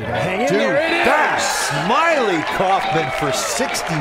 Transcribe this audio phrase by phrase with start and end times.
[0.00, 0.76] Is it gonna hang in Dude, there?
[0.76, 1.04] It is!
[1.04, 4.00] that's Smylie Kaufman for 61.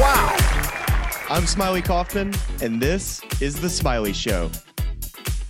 [0.00, 0.34] Wow.
[1.28, 2.32] I'm Smylie Kaufman,
[2.62, 4.50] and this is The Smylie Show.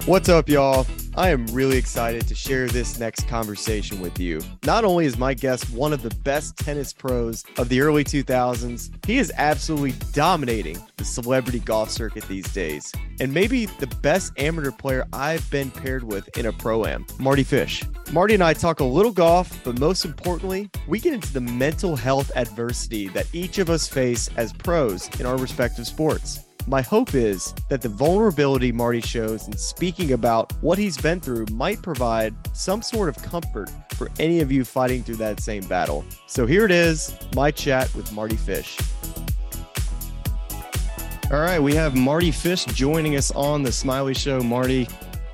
[0.06, 0.88] What's up, y'all?
[1.18, 4.40] I am really excited to share this next conversation with you.
[4.64, 9.04] Not only is my guest one of the best tennis pros of the early 2000s,
[9.04, 14.70] he is absolutely dominating the celebrity golf circuit these days, and maybe the best amateur
[14.70, 17.82] player I've been paired with in a pro am, Mardy Fish.
[18.12, 21.96] Mardy and I talk a little golf, but most importantly, we get into the mental
[21.96, 26.47] health adversity that each of us face as pros in our respective sports.
[26.68, 31.46] My hope is that the vulnerability Mardy shows in speaking about what he's been through
[31.50, 36.04] might provide some sort of comfort for any of you fighting through that same battle.
[36.26, 38.76] So here it is my chat with Mardy Fish.
[41.32, 44.40] All right, we have Mardy Fish joining us on the Smylie Show.
[44.40, 44.86] Mardy,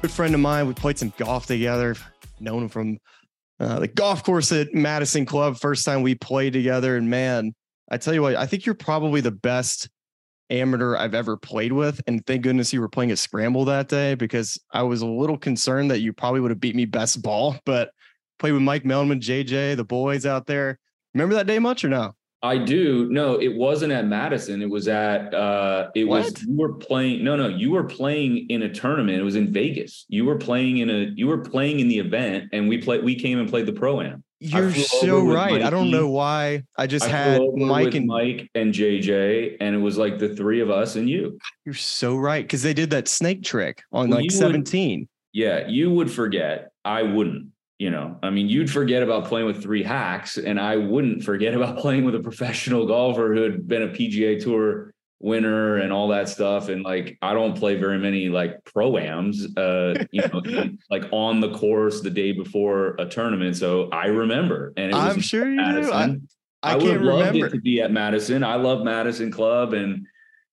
[0.02, 0.68] good friend of mine.
[0.68, 1.96] We played some golf together,
[2.38, 2.98] known him from
[3.58, 5.56] uh, the golf course at Madison Club.
[5.56, 7.54] First time we played together, and man,
[7.90, 9.88] I tell you what, I think you're probably the best
[10.50, 12.00] amateur I've ever played with.
[12.06, 15.38] And thank goodness you were playing a scramble that day because I was a little
[15.38, 17.56] concerned that you probably would have beat me best ball.
[17.64, 17.90] But
[18.38, 20.78] played with Mike Meldman, JJ, the boys out there.
[21.14, 22.14] Remember that day much or no?
[22.42, 23.08] I do.
[23.10, 24.60] No, it wasn't at Madison.
[24.60, 26.24] It was at uh it What?
[26.24, 29.18] was you were playing no no, you were playing in a tournament.
[29.18, 30.04] It was in Vegas.
[30.08, 33.14] You were playing in a you were playing in the event and we played we
[33.14, 34.23] came and played the pro am.
[34.40, 35.62] You're so right.
[35.62, 36.64] I don't know why.
[36.76, 40.60] I just I had Mike and Mike and JJ and it was like the three
[40.60, 41.38] of us and you.
[41.64, 45.08] you're so right because they did that snake trick on Well, like you would- 17.
[45.32, 46.70] Yeah, you would forget.
[46.84, 47.48] I wouldn't.
[47.80, 51.54] You know, I mean, you'd forget about playing with three hacks, and I wouldn't forget
[51.58, 56.08] about playing with a professional golfer who had been a PGA Tour winner and all
[56.08, 56.68] that stuff.
[56.68, 61.52] And like, I don't play very many like proams, uh, you know, like on the
[61.52, 63.56] course the day before a tournament.
[63.56, 65.62] So I remember, and I'm sure you do.
[65.62, 66.28] I, Madison.
[66.62, 67.46] I, would can't have loved remember.
[67.46, 68.42] it to be at Madison.
[68.44, 70.06] I love Madison Club and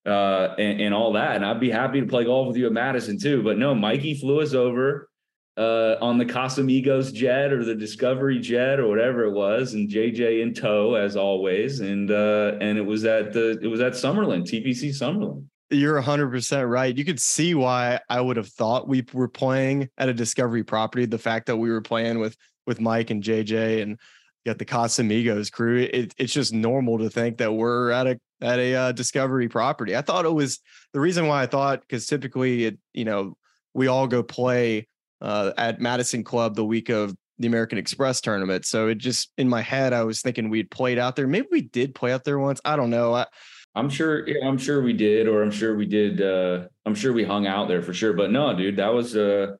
[0.04, 1.36] uh and, and all that.
[1.36, 3.42] And I'd be happy to play golf with you at Madison too.
[3.42, 5.08] But no, Mikey flew us over
[5.56, 10.42] uh on the Casamigos jet or the Discovery jet or whatever it was, and JJ
[10.42, 11.80] in tow as always.
[11.80, 15.46] And uh and it was at the it was at Summerlin, TPC Summerlin.
[15.70, 16.94] You're 100% right.
[16.94, 21.06] You could see why I would have thought we were playing at a Discovery property.
[21.06, 22.36] The fact that we were playing with
[22.66, 23.98] with Mike and JJ and
[24.44, 25.88] got the Casamigos crew.
[25.92, 29.96] It, it's just normal to think that we're at a at a uh, Discovery property.
[29.96, 30.60] I thought it was
[30.92, 33.36] the reason why I thought because typically it you know
[33.74, 34.86] we all go play
[35.22, 38.66] uh, at Madison Club the week of the American Express tournament.
[38.66, 41.26] So it just in my head I was thinking we'd played out there.
[41.26, 42.60] Maybe we did play out there once.
[42.64, 43.14] I don't know.
[43.14, 43.26] I,
[43.74, 47.12] I'm sure yeah, I'm sure we did, or I'm sure we did uh I'm sure
[47.12, 48.12] we hung out there for sure.
[48.12, 49.52] But no, dude, that was uh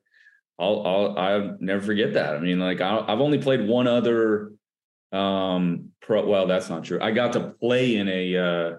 [0.59, 2.35] I'll I'll I'll never forget that.
[2.35, 4.51] I mean, like I, I've only played one other
[5.11, 6.99] um pro well, that's not true.
[7.01, 8.71] I got to play in a uh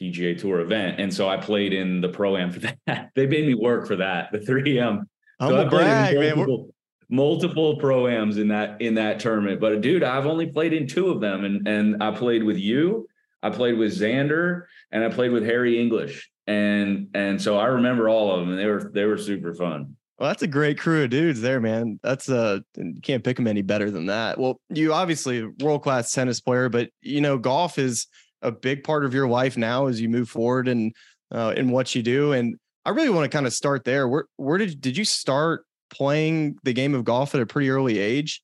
[0.00, 3.10] PGA tour event, and so I played in the pro am for that.
[3.14, 5.04] They made me work for that, the 3M.
[5.40, 6.36] I'm So I a played in brag, man.
[6.36, 6.74] Multiple,
[7.08, 9.60] multiple pro-ams in that in that tournament.
[9.60, 11.44] But dude, I've only played in two of them.
[11.44, 13.06] And and I played with you,
[13.42, 16.30] I played with Xander, and I played with Harris English.
[16.46, 19.96] And and so I remember all of them, and they were they were super fun.
[20.18, 22.00] Well, that's a great crew of dudes there, man.
[22.02, 22.60] That's uh
[23.02, 24.38] can't pick them any better than that.
[24.38, 28.08] Well, you obviously world class tennis player, but you know golf is
[28.42, 30.94] a big part of your life now as you move forward and
[31.30, 32.32] uh, in what you do.
[32.32, 34.08] And I really want to kind of start there.
[34.08, 37.98] Where where did did you start playing the game of golf at a pretty early
[37.98, 38.42] age?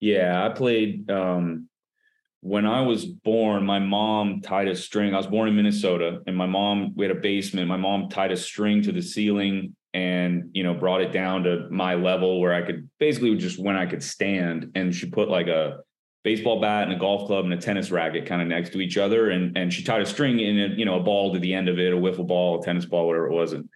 [0.00, 1.68] Yeah, I played um
[2.42, 5.14] when I was born, my mom tied a string.
[5.14, 7.68] I was born in Minnesota, and my mom, we had a basement.
[7.68, 11.68] My mom tied a string to the ceiling and, you know, brought it down to
[11.70, 14.72] my level where I could basically just when I could stand.
[14.74, 15.78] And she put like a
[16.24, 18.96] baseball bat and a golf club and a tennis racket kind of next to each
[18.96, 19.30] other.
[19.30, 21.68] And, and she tied a string in a, you know, a ball to the end
[21.68, 23.52] of it, a wiffle ball, a tennis ball, whatever it was.
[23.52, 23.68] And,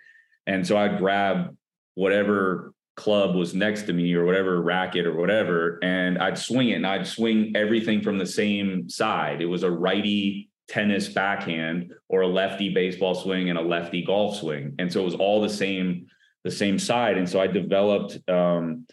[0.46, 1.56] and so I'd grab
[1.94, 6.76] whatever club was next to me or whatever racket or whatever and I'd swing it
[6.76, 9.42] and I'd swing everything from the same side.
[9.42, 14.38] It was a righty tennis backhand or a lefty baseball swing and a lefty golf
[14.38, 14.74] swing.
[14.78, 16.06] And so it was all the same
[16.42, 18.86] the same side and so I developed um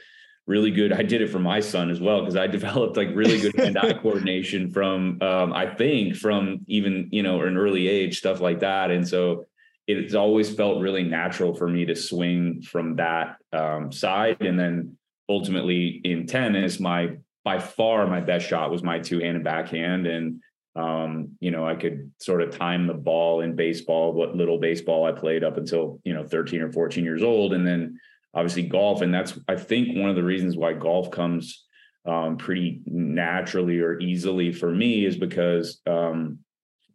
[0.46, 3.40] really good I did it for my son as well because I developed like really
[3.40, 8.42] good hand-eye coordination from um I think from even you know an early age stuff
[8.42, 9.46] like that and so
[9.88, 14.42] it's always felt really natural for me to swing from that um, side.
[14.42, 14.98] And then
[15.28, 20.08] ultimately in tennis, my by far my best shot was my two-handed backhand.
[20.08, 20.42] And
[20.76, 25.06] um, you know, I could sort of time the ball in baseball, what little baseball
[25.06, 27.54] I played up until, you know, 13 or 14 years old.
[27.54, 28.00] And then
[28.34, 29.02] obviously golf.
[29.02, 31.66] And that's I think one of the reasons why golf comes
[32.06, 36.40] um, pretty naturally or easily for me is because um,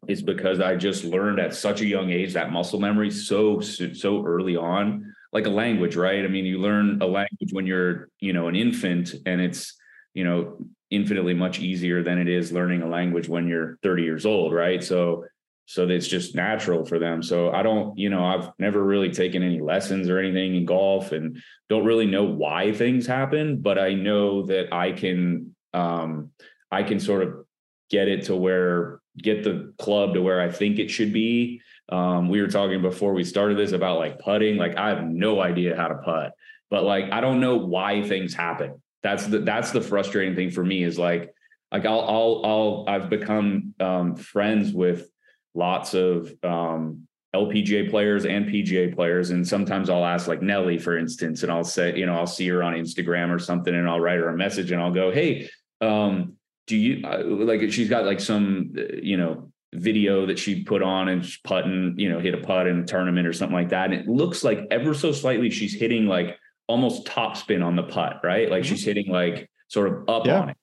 [0.07, 4.25] is because I just learned at such a young age that muscle memory so so
[4.25, 6.25] early on, like a language, right?
[6.25, 9.75] I mean, you learn a language when you're you know an infant, and it's
[10.15, 10.59] you know
[10.91, 14.83] infinitely much easier than it is learning a language when you're 30 years old, right?
[14.83, 15.25] So
[15.71, 17.23] so it's just natural for them.
[17.23, 21.13] So I don't, you know, I've never really taken any lessons or anything in golf
[21.13, 26.31] and don't really know why things happen, but I know that I can um
[26.71, 27.45] I can sort of
[27.91, 31.61] get it to where get the club to where I think it should be.
[31.91, 34.57] Um, we were talking before we started this about like putting.
[34.57, 36.33] Like I have no idea how to putt,
[36.71, 38.81] but like I don't know why things happen.
[39.03, 41.31] That's the that's the frustrating thing for me is like
[41.71, 45.11] like I'll I'll I'll I've become um, friends with
[45.55, 49.31] lots of um, LPGA players and PGA players.
[49.31, 52.49] And sometimes I'll ask like Nelly, for instance, and I'll say, you know, I'll see
[52.49, 55.51] her on Instagram or something and I'll write her a message and I'll go, Hey,
[55.81, 56.35] um,
[56.67, 60.83] do you uh, like, she's got like some, uh, you know, video that she put
[60.83, 63.91] on and putting, you know, hit a putt in a tournament or something like that.
[63.91, 67.83] And it looks like ever so slightly she's hitting like almost top spin on the
[67.83, 68.51] putt, right?
[68.51, 68.75] Like mm-hmm.
[68.75, 70.41] she's hitting like sort of up yeah.
[70.41, 70.57] on it.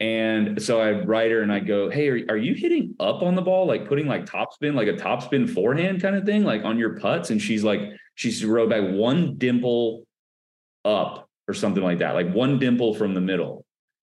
[0.00, 3.34] And so I write her and I go, Hey, are, are you hitting up on
[3.34, 3.66] the ball?
[3.66, 6.78] Like putting like top spin, like a top spin forehand kind of thing, like on
[6.78, 7.30] your putts?
[7.30, 7.80] And she's like,
[8.14, 10.06] she's wrote back one dimple
[10.86, 13.66] up or something like that, like one dimple from the middle.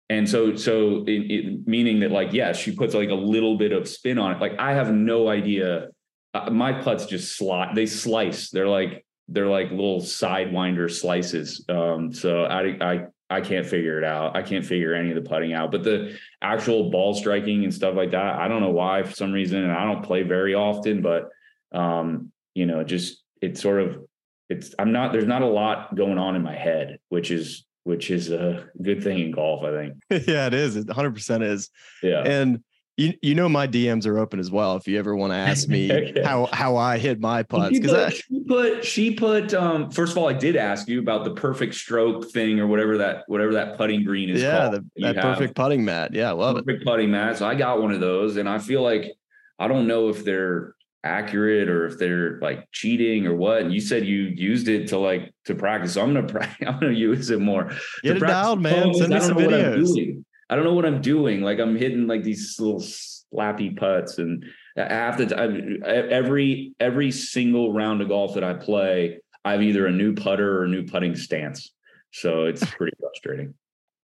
[0.10, 3.72] And so, so it, it, meaning that like, yes, she puts like a little bit
[3.72, 4.42] of spin on it.
[4.42, 5.89] Like I have no idea.
[6.34, 8.50] Uh, my putts just slot, they slice.
[8.50, 11.63] They're like, they're like little sidewinder slices.
[11.69, 14.35] Um, so I, I I can't figure it out.
[14.35, 15.71] I can't figure any of the putting out.
[15.71, 19.31] But the actual ball striking and stuff like that, I don't know why for some
[19.31, 19.63] reason.
[19.63, 21.30] And I don't play very often, but
[21.71, 24.06] um, you know, just it's sort of
[24.50, 28.12] it's I'm not there's not a lot going on in my head, which is which
[28.12, 29.95] is a good thing in golf, I think.
[30.27, 30.75] yeah, it is.
[30.77, 31.69] It 100% is.
[32.01, 32.21] Yeah.
[32.21, 32.63] And
[32.98, 34.75] you you know my DMs are open as well.
[34.75, 36.22] If you ever want to ask me okay.
[36.24, 40.30] how how I hit my putts, because she put she put um first of all,
[40.30, 44.04] I did ask you about the perfect stroke thing or whatever that whatever that putting
[44.04, 44.42] green is.
[44.42, 46.13] Yeah, the, that perfect putting mat.
[46.13, 46.72] Yeah, I love perfect it.
[46.74, 47.38] Perfect putting mat.
[47.38, 49.12] So I got one of those, and I feel like
[49.57, 53.62] I don't know if they're accurate or if they're like cheating or what.
[53.62, 55.94] And you said you used it to like to practice.
[55.94, 56.68] So I'm gonna practice.
[56.68, 57.72] I'm gonna use it more.
[58.04, 58.94] Get it dialed, man.
[58.94, 60.24] Send me some videos.
[60.53, 61.41] I don't know what I'm doing.
[61.41, 64.45] Like I'm hitting like these little slappy putts, and
[64.77, 65.35] I have to
[65.83, 70.59] every every single round of golf that I play, I have either a new putter
[70.59, 71.73] or a new putting stance.
[72.11, 73.55] So it's pretty frustrating.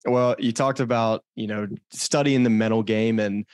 [0.05, 3.47] Well, you talked about you know studying the mental game and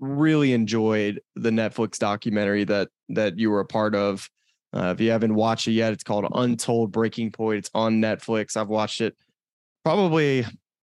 [0.00, 4.28] really enjoyed the Netflix documentary that that you were a part of.
[4.74, 7.58] Uh, if you haven't watched it yet, it's called Untold Breaking Point.
[7.58, 8.56] It's on Netflix.
[8.56, 9.16] I've watched it
[9.84, 10.44] probably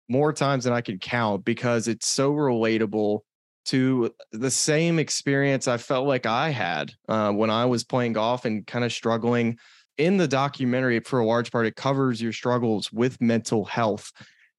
[0.08, 3.20] more times than I can count because it's so relatable
[3.66, 8.44] to the same experience I felt like I had uh, when I was playing golf
[8.44, 9.58] and kind of struggling.
[9.98, 14.12] In the documentary, for a large part, it covers your struggles with mental health.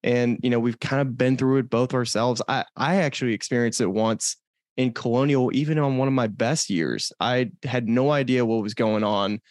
[0.03, 2.41] And, you know, we've kind of been through it both ourselves.
[2.47, 4.37] I, I actually experienced it once
[4.77, 7.11] in Colonial, even on one of my best years.
[7.19, 9.41] I had no idea what was going on.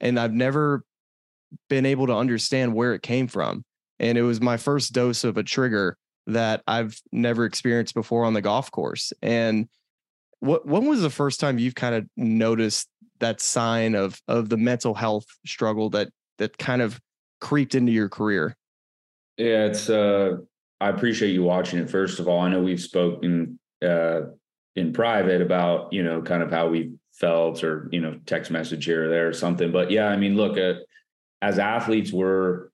[0.00, 0.84] And I've never
[1.68, 3.64] been able to understand where it came from
[4.00, 8.34] and it was my first dose of a trigger that I've never experienced before on
[8.34, 9.12] the golf course.
[9.22, 9.68] And
[10.40, 12.88] what when was the first time you've kind of noticed
[13.18, 17.00] that sign of of the mental health struggle that that kind of
[17.40, 18.56] creeped into your career?
[19.36, 20.36] Yeah, it's uh
[20.80, 21.90] I appreciate you watching it.
[21.90, 24.20] First of all, I know we've spoken uh
[24.76, 28.84] in private about, you know, kind of how we felt or, you know, text message
[28.84, 29.72] here or there or something.
[29.72, 30.74] But yeah, I mean, look, uh,
[31.42, 32.68] as athletes, we're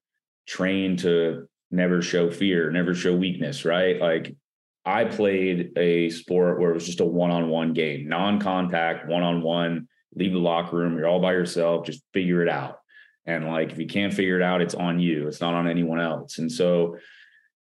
[0.46, 4.00] trained to never show fear, never show weakness, right?
[4.00, 4.36] Like
[4.84, 10.38] I played a sport where it was just a one-on-one game, non-contact, one-on-one, leave the
[10.38, 12.78] locker room, you're all by yourself, just figure it out.
[13.26, 15.26] And like if you can't figure it out, it's on you.
[15.26, 16.38] It's not on anyone else.
[16.38, 16.98] And so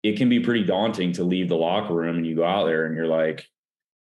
[0.03, 2.87] it can be pretty daunting to leave the locker room and you go out there
[2.87, 3.47] and you're like,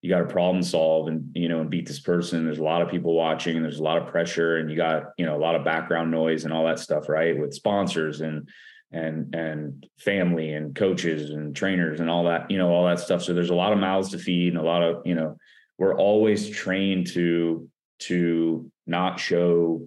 [0.01, 2.45] you got to problem solve and you know and beat this person.
[2.45, 5.05] There's a lot of people watching and there's a lot of pressure and you got
[5.17, 7.39] you know a lot of background noise and all that stuff right?
[7.39, 8.49] With sponsors and
[8.93, 13.23] and and family and coaches and trainers and all that you know all that stuff.
[13.23, 15.37] So there's a lot of mouths to feed and a lot of you know
[15.79, 17.69] we're always trained to
[18.01, 19.87] to not show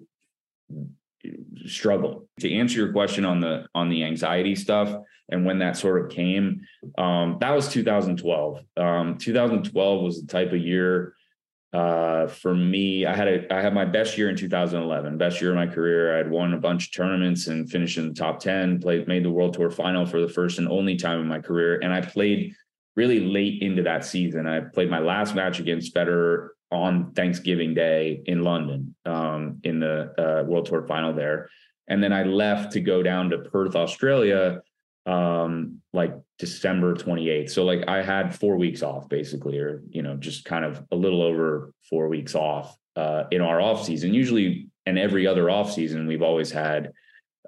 [1.65, 4.93] struggle to answer your question on the on the anxiety stuff
[5.29, 6.61] and when that sort of came
[6.97, 11.13] um, that was 2012 um, 2012 was the type of year
[11.73, 15.51] uh, for me, I had a I had my best year in 2011, best year
[15.51, 16.13] of my career.
[16.13, 18.81] I had won a bunch of tournaments and finished in the top 10.
[18.81, 21.79] Played made the World Tour final for the first and only time in my career,
[21.81, 22.53] and I played
[22.97, 24.47] really late into that season.
[24.47, 30.13] I played my last match against Federer on Thanksgiving Day in London um, in the
[30.19, 31.49] uh, World Tour final there,
[31.91, 34.61] and then I left to go down to Perth, Australia,
[35.05, 37.49] um, like December 28th.
[37.49, 40.95] So like I had four weeks off basically, or you know, just kind of a
[40.95, 44.13] little over four weeks off uh, in our off season.
[44.13, 46.93] Usually, and every other off season, we've always had.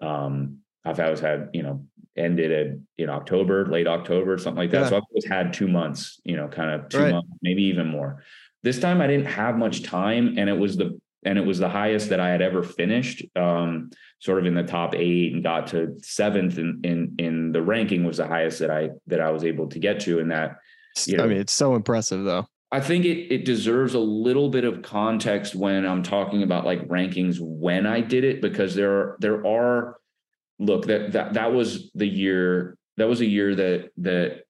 [0.02, 1.86] Um, I've always had you know
[2.18, 4.82] ended at in October, late October, something like that.
[4.82, 4.90] Yeah.
[4.90, 7.14] So I've always had two months, you know, kind of two right.
[7.14, 8.22] months, maybe even more.
[8.62, 11.70] This time I didn't have much time, and it was the and it was the
[11.70, 15.68] highest that I had ever finished, um, sort of in the top eight, and got
[15.68, 19.44] to seventh in in in the ranking was the highest that I that I was
[19.44, 20.20] able to get to.
[20.20, 20.58] In that,
[21.06, 22.48] you know, I mean, it's so impressive though.
[22.72, 26.88] I think it it deserves a little bit of context when I'm talking about like
[26.88, 29.98] rankings when I did it because there are there are
[30.60, 34.44] look that that that was the year that was a year that that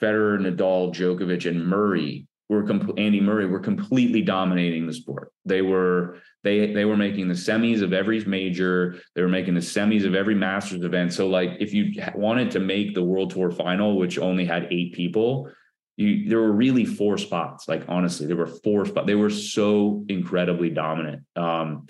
[0.00, 5.32] Federer, Nadal, Djokovic, and Murray were comp- Andy Murray were completely dominating the sport.
[5.44, 9.00] They were they they were making the semis of every major.
[9.14, 11.12] They were making the semis of every Masters event.
[11.12, 14.92] So like if you wanted to make the World Tour final, which only had eight
[14.92, 15.50] people,
[15.96, 17.66] you there were really four spots.
[17.66, 19.06] Like honestly, there were four spots.
[19.06, 21.22] They were so incredibly dominant.
[21.36, 21.86] Um,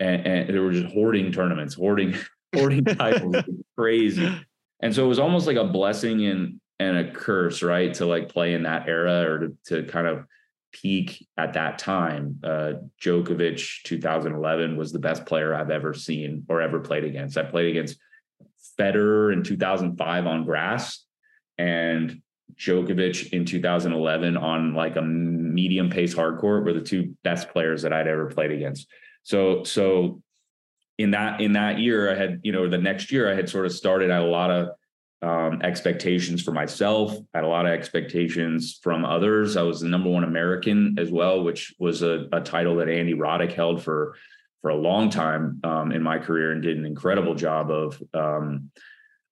[0.00, 2.16] and, and they were just hoarding tournaments, hoarding
[2.54, 3.36] hoarding titles,
[3.76, 4.34] crazy.
[4.80, 7.94] And so it was almost like a blessing and and a curse, right?
[7.94, 10.26] To like play in that era or to, to kind of
[10.72, 12.40] peak at that time.
[12.42, 17.38] Uh, Djokovic 2011 was the best player I've ever seen or ever played against.
[17.38, 17.98] I played against
[18.78, 21.04] Federer in 2005 on grass
[21.58, 22.20] and
[22.56, 27.82] Djokovic in 2011 on like a medium pace hard court were the two best players
[27.82, 28.88] that I'd ever played against.
[29.22, 30.22] So, so
[30.98, 33.66] in that, in that year, I had, you know, the next year I had sort
[33.66, 34.70] of started a lot of
[35.22, 37.12] um, expectations for myself.
[37.34, 39.56] I had a lot of expectations from others.
[39.56, 43.14] I was the number one American as well, which was a, a title that Andy
[43.14, 44.16] Roddick held for
[44.60, 48.70] for a long time um, in my career and did an incredible job of um,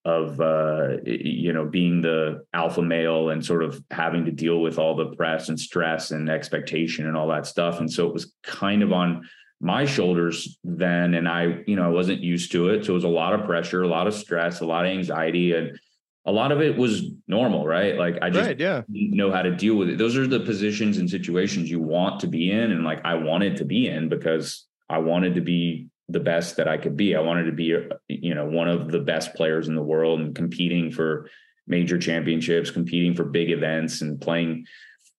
[0.05, 4.79] of uh, you know being the alpha male and sort of having to deal with
[4.79, 7.81] all the press and stress and expectation and all that stuff.
[7.81, 9.29] And so it was kind of on
[9.63, 12.85] my shoulders then and i you know i wasn't used to it.
[12.85, 15.53] So it was a lot of pressure a lot of stress a lot of anxiety
[15.53, 15.79] and
[16.27, 17.97] a lot of it was normal right?
[17.97, 18.83] Like i just right, yeah.
[18.93, 19.99] didn't know how to deal with it.
[19.99, 23.57] Those are the positions and situations you want to be in and like i wanted
[23.59, 27.15] to be in because i wanted to be the best that i could be.
[27.15, 27.73] I wanted to be
[28.09, 31.31] you know one of the best players in the world and competing for
[31.69, 34.67] major championships competing for big events and playing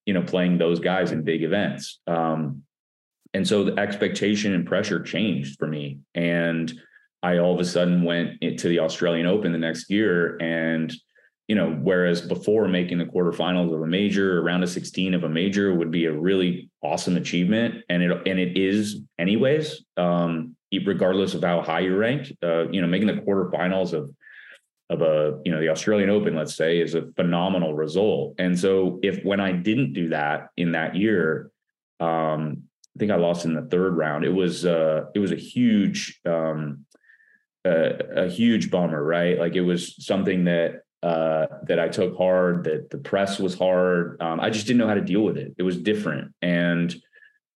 [0.05, 2.01] you know playing those guys in big events.
[2.07, 2.63] Um
[3.34, 6.00] and so the expectation and pressure changed for me.
[6.13, 6.72] And
[7.24, 10.38] I all of a sudden went to the Australian Open the next year.
[10.42, 10.94] And,
[11.48, 15.30] you know, whereas before making the quarterfinals of a major, round of 16 of a
[15.30, 17.84] major would be a really awesome achievement.
[17.90, 22.36] And it and it is anyways, um, regardless of how high you rank.
[22.44, 24.13] Uh, you know, making the quarterfinals of
[24.90, 28.36] of a you know the Australian Open, let's say, is a phenomenal result.
[28.38, 31.50] And so if when I didn't do that in that year,
[32.00, 32.63] um,
[32.95, 34.23] I think I lost in the third round.
[34.23, 36.85] It was uh, it was a huge um,
[37.65, 39.39] uh, a huge bummer, right?
[39.39, 42.65] Like it was something that uh, that I took hard.
[42.65, 44.21] That the press was hard.
[44.21, 45.55] Um, I just didn't know how to deal with it.
[45.57, 46.93] It was different, and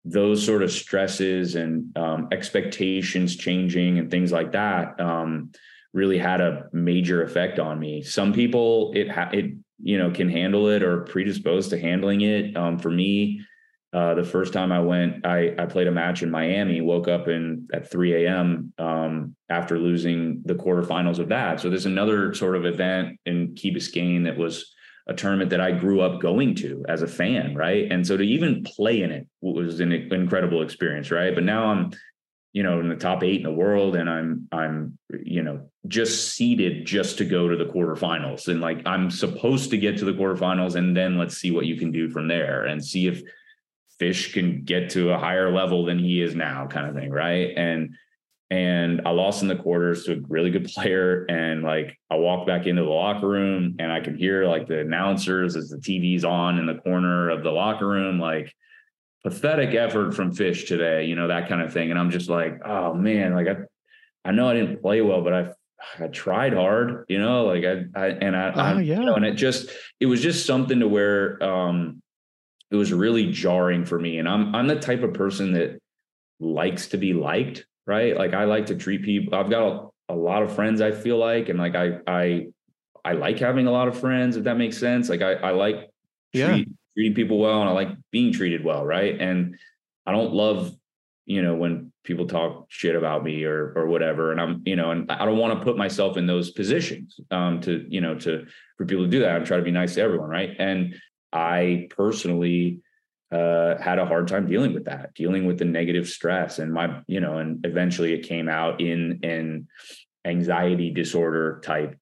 [0.05, 5.51] those sort of stresses and um, expectations changing and things like that um,
[5.93, 8.03] really had a major effect on me.
[8.03, 9.51] Some people it ha- it
[9.81, 12.55] you know can handle it or predisposed to handling it.
[12.55, 13.41] Um, for me
[13.95, 17.29] uh, the first time I went, I, I played a match in Miami, woke up
[17.29, 18.73] in at 3 a.m.
[18.77, 21.61] Um, after losing the quarterfinals of that.
[21.61, 24.75] So there's another sort of event in Key Biscayne that was
[25.07, 27.89] a tournament that I grew up going to as a fan, right?
[27.89, 31.33] And so to even play in it was an incredible experience, right?
[31.33, 31.91] But now I'm,
[32.51, 36.33] you know, in the top eight in the world, and I'm I'm you know just
[36.33, 40.13] seeded just to go to the quarterfinals, and like I'm supposed to get to the
[40.13, 43.21] quarterfinals, and then let's see what you can do from there, and see if
[43.99, 47.53] fish can get to a higher level than he is now kind of thing right
[47.55, 47.95] and
[48.51, 52.47] and I lost in the quarters to a really good player and like I walked
[52.47, 56.25] back into the locker room and I could hear like the announcers as the TV's
[56.25, 58.53] on in the corner of the locker room like
[59.23, 62.59] pathetic effort from fish today you know that kind of thing and I'm just like
[62.65, 63.55] oh man like I
[64.27, 65.51] I know I didn't play well but I
[65.99, 68.99] I tried hard you know like I, I and I, oh, I yeah.
[68.99, 72.01] You know, and it just it was just something to where um
[72.71, 74.17] it was really jarring for me.
[74.19, 75.79] And I'm I'm the type of person that
[76.39, 78.15] likes to be liked, right?
[78.15, 79.35] Like I like to treat people.
[79.35, 80.81] I've got a, a lot of friends.
[80.81, 82.47] I feel like, and like I I
[83.03, 84.35] I like having a lot of friends.
[84.35, 85.09] If that makes sense.
[85.09, 85.89] Like I I like
[86.33, 86.47] yeah.
[86.47, 89.19] treat, treating people well, and I like being treated well, right?
[89.19, 89.57] And
[90.05, 90.75] I don't love
[91.25, 94.91] you know when people talk shit about me or or whatever and i'm you know
[94.91, 98.45] and i don't want to put myself in those positions um to you know to
[98.77, 100.95] for people to do that and try to be nice to everyone right and
[101.35, 102.79] I personally
[103.31, 107.01] uh, had a hard time dealing with that, dealing with the negative stress, and my,
[107.07, 109.67] you know, and eventually it came out in an
[110.25, 111.97] anxiety disorder type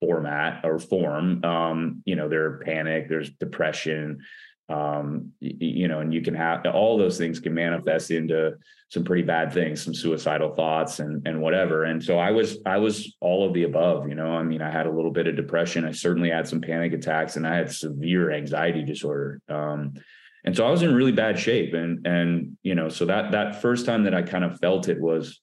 [0.00, 1.42] format or form.
[1.44, 4.20] Um, you know, there panic, there's depression,
[4.68, 8.52] um, you know, and you can have all those things can manifest into
[8.88, 11.84] some pretty bad things, some suicidal thoughts and and whatever.
[11.84, 14.32] And so I was I was all of the above, you know.
[14.32, 15.84] I mean, I had a little bit of depression.
[15.84, 19.40] I certainly had some panic attacks, and I had severe anxiety disorder.
[19.48, 19.94] Um,
[20.44, 21.74] and so I was in really bad shape.
[21.74, 25.00] And and you know, so that that first time that I kind of felt it
[25.00, 25.40] was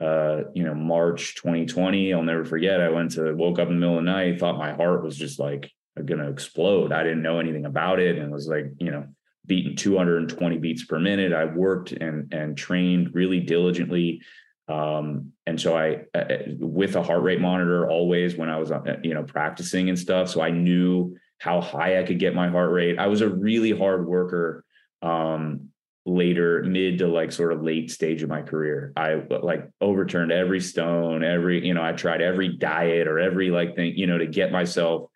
[0.00, 2.14] uh, you know, March 2020.
[2.14, 2.80] I'll never forget.
[2.80, 5.16] I went to woke up in the middle of the night, thought my heart was
[5.16, 5.72] just like
[6.06, 6.92] going to explode.
[6.92, 9.06] I didn't know anything about it and was like, you know,
[9.46, 11.32] beating 220 beats per minute.
[11.32, 14.22] I worked and and trained really diligently.
[14.68, 18.70] Um, and so I, uh, uh with a heart rate monitor always when I was,
[18.70, 20.28] uh, you know, practicing and stuff.
[20.28, 22.98] So I knew how high I could get my heart rate.
[22.98, 24.64] I was a really hard worker.
[25.00, 25.70] Um,
[26.08, 30.60] later mid to like sort of late stage of my career i like overturned every
[30.60, 34.26] stone every you know i tried every diet or every like thing you know to
[34.26, 35.10] get myself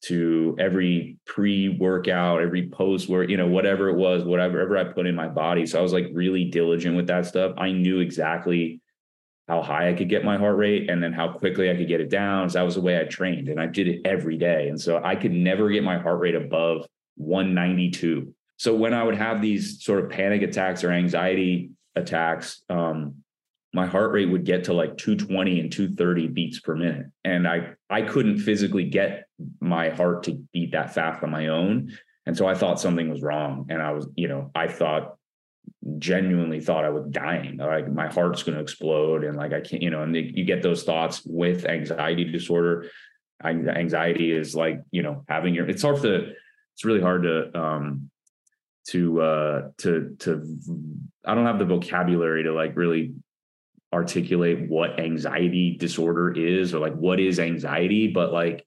[0.00, 5.14] to every pre-workout, every post work, you know, whatever it was, whatever I put in
[5.14, 5.66] my body.
[5.66, 7.54] So I was like really diligent with that stuff.
[7.58, 8.80] I knew exactly
[9.48, 12.00] how high I could get my heart rate and then how quickly I could get
[12.00, 12.50] it down.
[12.50, 14.68] So that was the way I trained and I did it every day.
[14.68, 16.86] And so I could never get my heart rate above
[17.16, 18.34] 192.
[18.58, 23.24] So when I would have these sort of panic attacks or anxiety attacks, um,
[23.72, 27.06] my heart rate would get to like 220 and 230 beats per minute.
[27.24, 29.26] And i i couldn't physically get
[29.60, 31.96] my heart to beat that fast on my own.
[32.26, 33.66] And so i thought something was wrong.
[33.68, 35.16] And i was you know i thought
[35.98, 37.58] genuinely thought i was dying.
[37.58, 40.62] Like my heart's going to explode and like i can't you know and you get
[40.62, 42.90] those thoughts with anxiety disorder.
[43.44, 46.32] Anxiety is like you know having your it's hard to
[46.74, 48.10] it's really hard to um
[48.88, 50.42] to uh to to
[51.24, 53.14] i don't have the vocabulary to like really
[53.92, 58.66] articulate what anxiety disorder is or like what is anxiety but like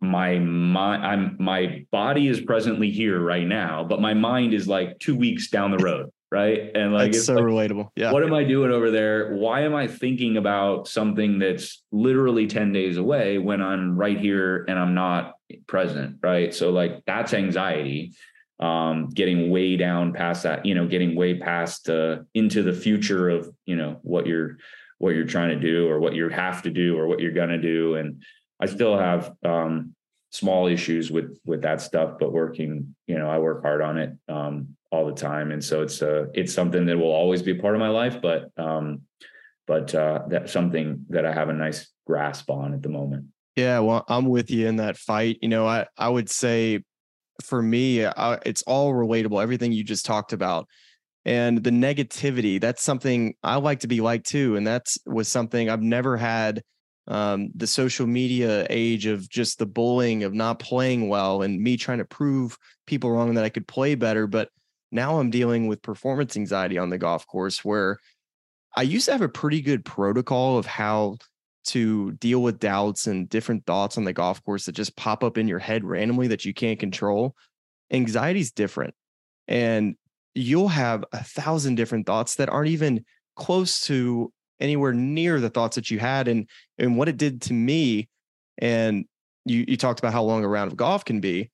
[0.00, 4.98] my mind i'm my body is presently here right now but my mind is like
[4.98, 6.72] two weeks down the road right?
[6.74, 7.88] And like it's so like, relatable.
[7.96, 8.12] Yeah.
[8.12, 9.34] what am i doing over there?
[9.34, 14.64] Why am i thinking about something that's literally 10 days away when i'm right here
[14.68, 15.34] and i'm not
[15.66, 16.52] present right?
[16.54, 18.14] So like that's anxiety
[18.60, 23.28] um, getting way down past that, you know, getting way past uh, into the future
[23.28, 24.58] of, you know, what you're
[24.98, 27.60] what you're trying to do or what you have to do or what you're gonna
[27.60, 27.96] do.
[27.96, 28.22] And
[28.60, 29.94] I still have um,
[30.30, 34.16] small issues with with that stuff, but working, you know, I work hard on it
[34.28, 37.60] um, all the time, and so it's uh, it's something that will always be a
[37.60, 39.02] part of my life, but um,
[39.66, 43.26] but uh, that's something that I have a nice grasp on at the moment.
[43.56, 45.38] Yeah, well, I'm with you in that fight.
[45.42, 46.84] You know, I I would say
[47.42, 49.42] for me, uh, it's all relatable.
[49.42, 50.66] Everything you just talked about,
[51.24, 52.60] and the negativity.
[52.60, 56.62] That's something I like to be like too, and that's was something I've never had.
[57.08, 61.76] Um, the social media age of just the bullying of not playing well and me
[61.76, 64.26] trying to prove people wrong that I could play better.
[64.26, 64.48] But
[64.90, 67.98] now I'm dealing with performance anxiety on the golf course where
[68.76, 71.18] I used to have a pretty good protocol of how
[71.66, 75.38] to deal with doubts and different thoughts on the golf course that just pop up
[75.38, 77.34] in your head randomly that you can't control.
[77.90, 78.94] Anxiety is different.
[79.48, 79.96] And
[80.34, 83.04] you'll have a thousand different thoughts that aren't even
[83.36, 86.48] close to anywhere near the thoughts that you had and
[86.78, 88.08] and what it did to me
[88.58, 89.04] and
[89.44, 91.50] you you talked about how long a round of golf can be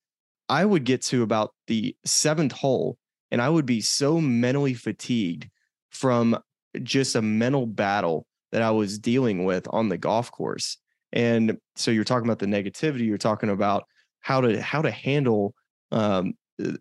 [0.48, 2.96] i would get to about the seventh hole
[3.30, 5.48] and i would be so mentally fatigued
[5.90, 6.38] from
[6.82, 10.76] just a mental battle that I was dealing with on the golf course.
[11.12, 13.84] And so you're talking about the negativity, you're talking about
[14.20, 15.54] how to how to handle
[15.90, 16.34] um,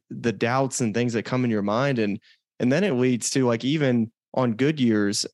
[0.10, 2.20] the doubts and things that come in your mind and
[2.60, 5.26] and then it leads to like even on good years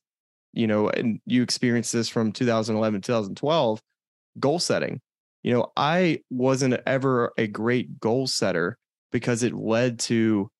[0.52, 3.80] you know and you experienced this from 2011 2012
[4.38, 5.00] goal setting
[5.42, 8.78] you know i wasn't ever a great goal setter
[9.12, 10.50] because it led to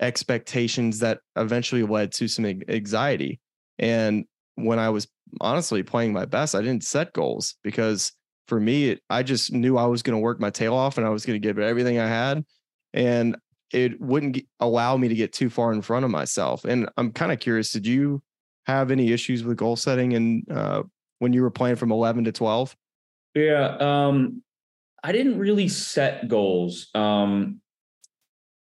[0.00, 3.40] expectations that eventually led to some anxiety
[3.78, 4.24] and
[4.58, 5.06] when i was
[5.40, 8.12] honestly playing my best, I didn't set goals because
[8.46, 11.06] for me, it, I just knew I was going to work my tail off and
[11.06, 12.44] I was going to give it everything I had.
[12.94, 13.36] And
[13.72, 16.64] it wouldn't allow me to get too far in front of myself.
[16.64, 18.22] And I'm kind of curious, did you
[18.66, 20.82] have any issues with goal setting and uh,
[21.18, 22.74] when you were playing from 11 to 12?
[23.34, 24.42] Yeah, um,
[25.04, 26.88] I didn't really set goals.
[26.94, 27.60] Um,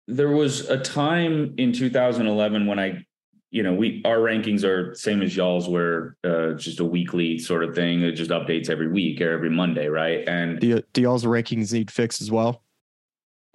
[0.08, 3.06] there was a time in 2011 when I,
[3.52, 7.64] you know, we our rankings are same as y'all's, where uh, just a weekly sort
[7.64, 8.02] of thing.
[8.02, 10.28] It just updates every week or every Monday, right?
[10.28, 12.64] And do, do y'all's rankings need fixed as well?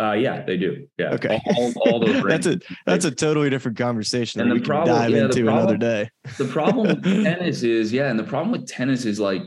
[0.01, 0.89] Uh, yeah, they do.
[0.99, 1.15] Yeah.
[1.15, 1.41] Okay.
[1.57, 4.97] All, all those that's a that's a totally different conversation and that we can problem,
[4.97, 6.11] dive yeah, into problem, another day.
[6.39, 9.43] the problem with tennis is, yeah, and the problem with tennis is like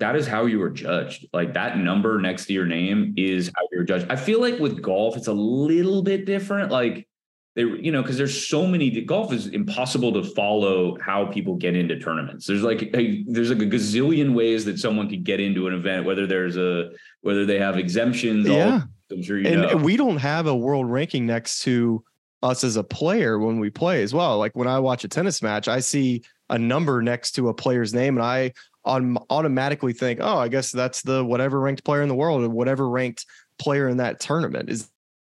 [0.00, 1.26] that is how you are judged.
[1.32, 4.06] Like that number next to your name is how you're judged.
[4.10, 6.72] I feel like with golf, it's a little bit different.
[6.72, 7.06] Like
[7.54, 9.02] they, you know, because there's so many.
[9.02, 12.46] Golf is impossible to follow how people get into tournaments.
[12.46, 16.06] There's like a, there's like a gazillion ways that someone could get into an event.
[16.06, 18.48] Whether there's a whether they have exemptions.
[18.48, 19.68] Yeah, all, I'm sure you and know.
[19.68, 22.02] And we don't have a world ranking next to
[22.42, 24.38] us as a player when we play as well.
[24.38, 27.92] Like when I watch a tennis match, I see a number next to a player's
[27.92, 28.52] name, and I
[28.84, 32.48] on automatically think, oh, I guess that's the whatever ranked player in the world or
[32.48, 33.26] whatever ranked
[33.58, 34.70] player in that tournament.
[34.70, 34.90] Is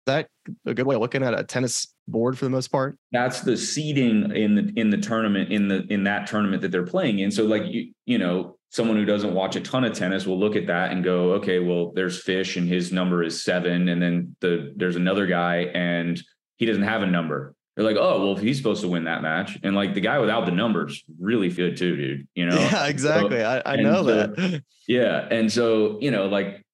[0.07, 0.27] that
[0.65, 2.97] a good way of looking at a tennis board for the most part?
[3.11, 6.85] That's the seeding in the in the tournament in the in that tournament that they're
[6.85, 7.31] playing in.
[7.31, 10.55] So like you you know someone who doesn't watch a ton of tennis will look
[10.55, 14.35] at that and go, okay, well there's Fish and his number is seven, and then
[14.41, 16.21] the there's another guy and
[16.57, 19.59] he doesn't have a number they're like, oh, well, he's supposed to win that match,
[19.61, 22.27] and like the guy without the numbers really good too, dude.
[22.33, 22.57] You know?
[22.57, 23.37] Yeah, exactly.
[23.37, 24.63] So, I, I know so, that.
[24.87, 26.65] Yeah, and so you know, like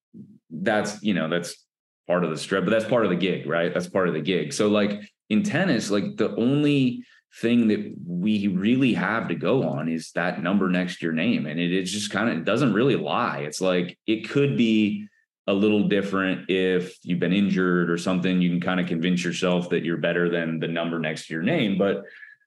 [0.50, 1.63] that's you know that's
[2.08, 3.74] part of the strip, but that's part of the gig, right?
[3.74, 4.54] That's part of the gig.
[4.54, 7.04] So like in tennis, like the only
[7.42, 11.46] thing that we really have to go on is that number next to your name,
[11.46, 13.40] and it, it just kind of doesn't really lie.
[13.40, 15.08] It's like it could be
[15.48, 19.70] a little different if you've been injured or something you can kind of convince yourself
[19.70, 22.06] that you're better than the number next to your name but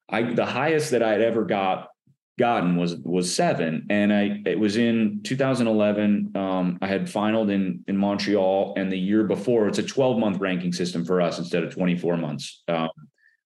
[0.08, 1.88] i the highest that i'd ever got
[2.38, 3.86] gotten was was seven.
[3.90, 8.98] And i it was in 2011 um, i had finaled in in montreal and the
[8.98, 12.62] year before it's a 12 month ranking system for us instead of 24 months.
[12.68, 12.90] Um,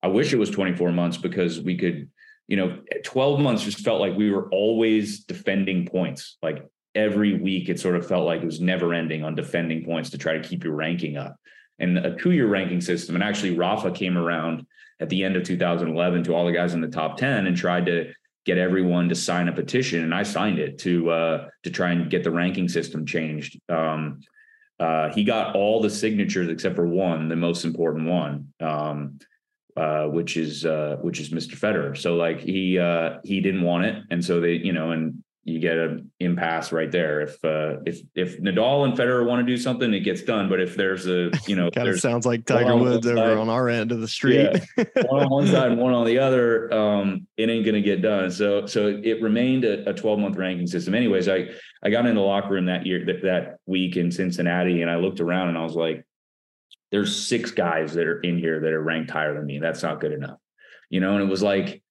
[0.03, 2.09] i wish it was 24 months because we could
[2.48, 6.37] you know 12 months just felt like we were always defending points.
[6.42, 10.11] Like every week it sort of felt like it was never ending on defending points
[10.11, 11.37] to try to keep your ranking up.
[11.79, 14.66] And a two year ranking system, and actually Rafa came around
[15.00, 17.87] at the end of 2011 to all the guys in the top 10 and tried
[17.87, 18.12] to
[18.51, 22.11] get everyone to sign a petition, and I signed it to uh, to try and
[22.11, 23.61] get the ranking system changed.
[23.69, 24.21] Um,
[24.81, 29.19] uh, he got all the signatures except for one, the most important one, um,
[29.77, 31.55] uh, which is uh, which is Mr.
[31.55, 31.97] Federer.
[31.97, 35.59] So like he uh, he didn't want it, and so they you know and you
[35.59, 37.22] get an impasse right there.
[37.22, 40.50] If uh, if if Nadal and Federer want to do something, it gets done.
[40.50, 43.48] But if there's a you know, kind of sounds like Tiger Woods over side, on
[43.48, 44.37] our end of the street.
[44.76, 47.81] Yeah, one on one side and one on the other, um, it ain't going to
[47.81, 48.31] get done.
[48.31, 50.94] So so it remained a, 12 month ranking system.
[50.94, 51.48] Anyways, I
[51.83, 54.96] I got in the locker room that year that that week in Cincinnati, and I
[54.96, 56.05] looked around and I was like,
[56.90, 59.59] "There's six guys that are in here that are ranked higher than me.
[59.59, 60.38] That's not good enough."
[60.90, 61.83] You know, and it was like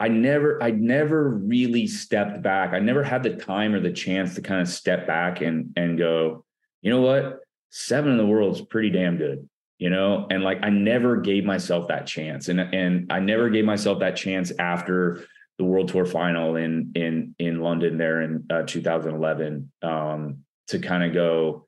[0.00, 2.72] I never, I never really stepped back.
[2.72, 5.96] I never had the time or the chance to kind of step back and and
[5.96, 6.44] go,
[6.82, 10.26] you know what, seven in the world is pretty damn good, you know.
[10.30, 14.16] And like, I never gave myself that chance, and and I never gave myself that
[14.16, 15.24] chance after
[15.58, 21.04] the World Tour final in in in London there in uh, 2011 um, to kind
[21.04, 21.66] of go,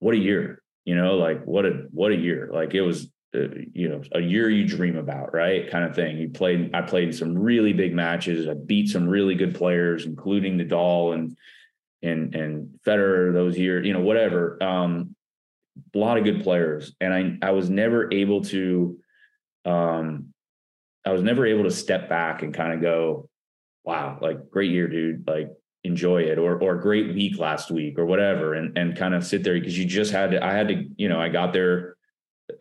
[0.00, 2.50] what a year, you know, like what a what a year.
[2.52, 3.08] Like it was
[3.72, 5.70] you know a year you dream about right?
[5.70, 6.18] Kind of thing.
[6.18, 8.48] You played i played some really big matches.
[8.48, 11.36] I beat some really good players including nadal and
[12.02, 14.62] and and federer those years you know whatever.
[14.62, 15.14] Um
[15.94, 16.94] a lot of good players.
[17.00, 18.98] And i i was never able to
[19.64, 20.32] um
[21.04, 23.28] i was never able to step back and kind of go
[23.84, 25.26] wow like great year dude.
[25.26, 25.50] Like
[25.84, 29.44] enjoy it or or great week last week or whatever and and kind of sit
[29.44, 31.93] there because you just had to i had to you know i got there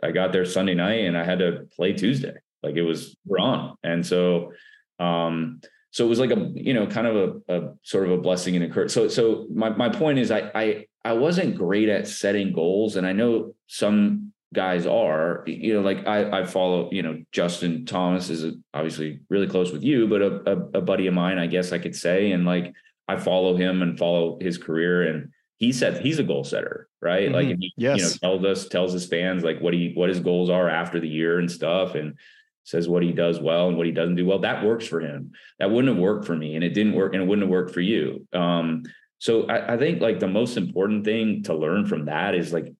[0.03, 2.35] I got there Sunday night and I had to play Tuesday.
[2.61, 3.75] Like it was we're on.
[3.83, 4.53] And so
[4.99, 5.61] um
[5.91, 7.15] so it was like a you know kind of
[7.47, 8.93] a, a sort of a blessing and a curse.
[8.93, 13.05] So so my my point is I I I wasn't great at setting goals and
[13.05, 18.29] I know some guys are you know like I I follow you know Justin Thomas
[18.29, 21.71] is obviously really close with you but a, a, a buddy of mine I guess
[21.71, 22.71] I could say and like
[23.07, 25.31] I follow him and follow his career and
[25.63, 27.25] he said he's a goal setter, right?
[27.25, 27.35] Mm-hmm.
[27.35, 27.97] Like and he yes.
[27.97, 30.99] you know tells us tells his fans like what he what his goals are after
[30.99, 32.17] the year and stuff, and
[32.63, 34.39] says what he does well and what he doesn't do well.
[34.39, 35.31] That works for him.
[35.59, 37.73] That wouldn't have worked for me, and it didn't work, and it wouldn't have worked
[37.73, 38.27] for you.
[38.33, 38.83] Um,
[39.19, 42.73] so I, I think like the most important thing to learn from that is like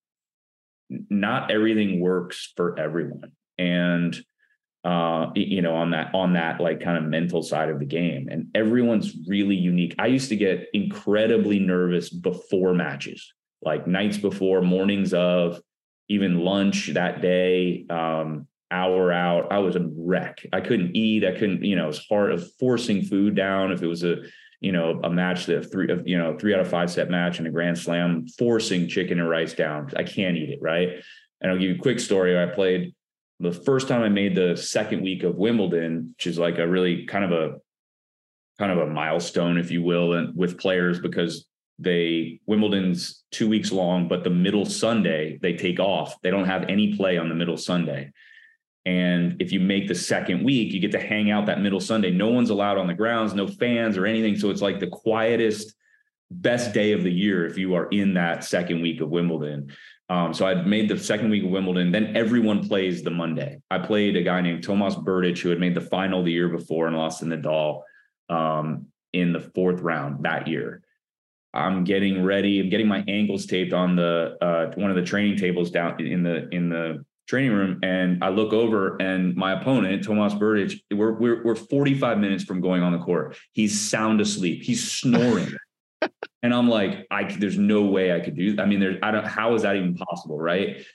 [0.89, 3.31] not everything works for everyone.
[3.57, 4.19] And
[4.83, 8.27] uh you know on that on that like kind of mental side of the game
[8.29, 13.33] and everyone's really unique i used to get incredibly nervous before matches
[13.65, 15.59] like nights before mornings of
[16.09, 19.51] even lunch that day um hour out.
[19.51, 20.43] I was a wreck.
[20.51, 21.23] I couldn't eat.
[21.23, 23.71] I couldn't you know it was hard of forcing food down.
[23.71, 24.23] If it was a
[24.59, 27.39] you know a match that three of you know three out of five set match
[27.39, 29.91] in a grand slam forcing chicken and rice down.
[29.95, 30.89] I can't eat it right?
[31.41, 32.41] And i'll give you a quick story.
[32.41, 32.95] I played
[33.39, 37.05] the first time I made the second week of Wimbledon, which is like a really
[37.05, 37.55] kind of a
[38.57, 41.45] kind of a milestone, if you will, and with players because
[41.79, 46.21] they Wimbledon's two weeks long, but the middle Sunday they take off.
[46.21, 48.11] They don't have any play on the middle Sunday.
[48.85, 52.11] And if you make the second week, you get to hang out that middle Sunday.
[52.11, 54.37] No one's allowed on the grounds, no fans or anything.
[54.37, 55.73] So it's like the quietest,
[56.29, 59.71] best day of the year if you are in that second week of Wimbledon.
[60.09, 61.91] Um, so I made the second week of Wimbledon.
[61.91, 63.61] Then everyone plays the Monday.
[63.71, 66.87] I played a guy named Tomas Berdych who had made the final the year before
[66.87, 67.81] and lost to Nadal
[68.29, 70.82] um, in the fourth round that year.
[71.53, 72.59] I'm getting ready.
[72.59, 76.23] I'm getting my ankles taped on the uh, one of the training tables down in
[76.23, 80.79] the in the training room, and I look over, and my opponent Tomas Berdych.
[80.91, 83.37] We're we're we're 45 minutes from going on the court.
[83.53, 84.63] He's sound asleep.
[84.63, 85.53] He's snoring.
[86.43, 88.55] and I'm like, I there's no way I could do.
[88.59, 89.25] I mean, there's I don't.
[89.25, 90.85] How is that even possible, right?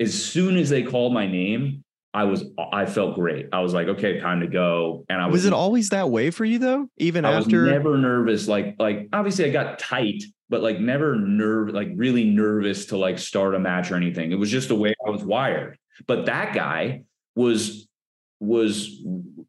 [0.00, 1.84] As soon as they called my name,
[2.16, 3.48] I was I felt great.
[3.52, 5.04] I was like, okay, time to go.
[5.10, 6.88] And I was, was it always that way for you though?
[6.96, 8.48] Even I after was never nervous.
[8.48, 13.18] Like like obviously I got tight, but like never nerve like really nervous to like
[13.18, 14.32] start a match or anything.
[14.32, 15.76] It was just the way I was wired.
[16.06, 17.02] But that guy
[17.34, 17.86] was
[18.40, 18.88] was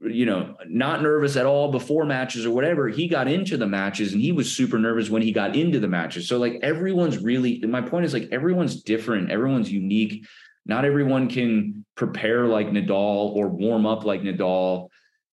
[0.02, 4.12] you know not nervous at all before matches or whatever he got into the matches
[4.12, 7.60] and he was super nervous when he got into the matches so like everyone's really
[7.68, 10.26] my point is like everyone's different everyone's unique
[10.68, 14.90] not everyone can prepare like Nadal or warm up like Nadal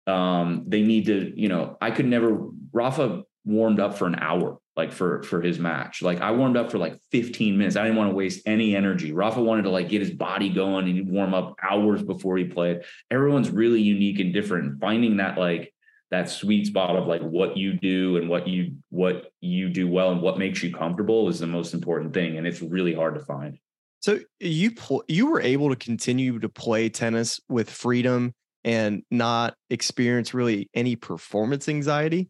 [0.07, 4.59] um they need to you know I could never Rafa warmed up for an hour
[4.77, 6.03] like for for his match.
[6.03, 7.77] Like I warmed up for like 15 minutes.
[7.77, 9.13] I didn't want to waste any energy.
[9.13, 12.83] Rafa wanted to like get his body going and warm up hours before he played.
[13.11, 14.81] Everyone's really unique and different.
[14.81, 15.73] Finding that like
[16.11, 20.11] that sweet spot of like what you do and what you what you do well
[20.11, 23.21] and what makes you comfortable is the most important thing and it's really hard to
[23.21, 23.59] find.
[24.05, 29.55] So you pl- you were able to continue to play tennis with freedom and not
[29.71, 32.29] experience really any performance anxiety?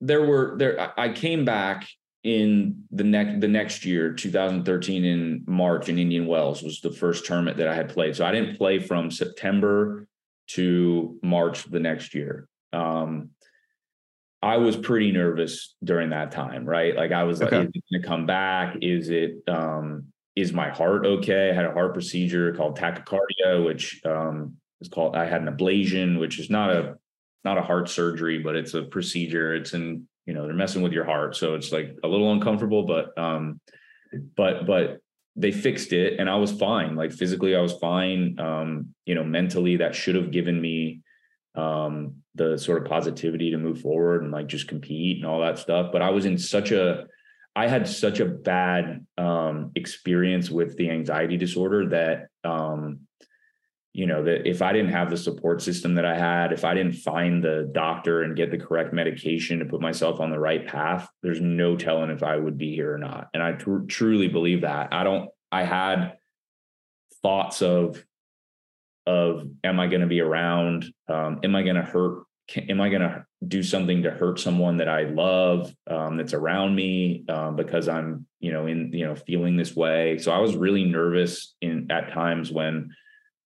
[0.00, 1.88] there were there I came back
[2.22, 7.26] in the next the next year 2013 in March in Indian Wells was the first
[7.26, 10.06] tournament that I had played so I didn't play from September
[10.48, 13.30] to March the next year um
[14.42, 17.58] I was pretty nervous during that time right like I was okay.
[17.58, 21.54] like is it going to come back is it um is my heart okay I
[21.54, 26.38] had a heart procedure called tachycardia which um is called I had an ablation which
[26.38, 26.96] is not a
[27.44, 29.54] not a heart surgery, but it's a procedure.
[29.54, 31.36] It's in, you know, they're messing with your heart.
[31.36, 33.60] So it's like a little uncomfortable, but um,
[34.36, 35.00] but but
[35.36, 36.96] they fixed it and I was fine.
[36.96, 38.38] Like physically, I was fine.
[38.38, 41.00] Um, you know, mentally that should have given me
[41.56, 45.58] um the sort of positivity to move forward and like just compete and all that
[45.58, 45.92] stuff.
[45.92, 47.06] But I was in such a
[47.56, 53.00] I had such a bad um experience with the anxiety disorder that um
[53.94, 56.74] you know that if i didn't have the support system that i had if i
[56.74, 60.66] didn't find the doctor and get the correct medication to put myself on the right
[60.66, 63.28] path there's no telling if i would be here or not.
[63.32, 64.92] And i tr- truly believe that.
[64.92, 66.14] I don't i had
[67.22, 68.04] thoughts of
[69.06, 70.86] of am i going to be around?
[71.08, 72.24] Um, am i going to hurt
[72.56, 76.74] am i going to do something to hurt someone that i love um, that's around
[76.74, 80.56] me um, because i'm you know in you know feeling this way so i was
[80.56, 82.90] really nervous in at times when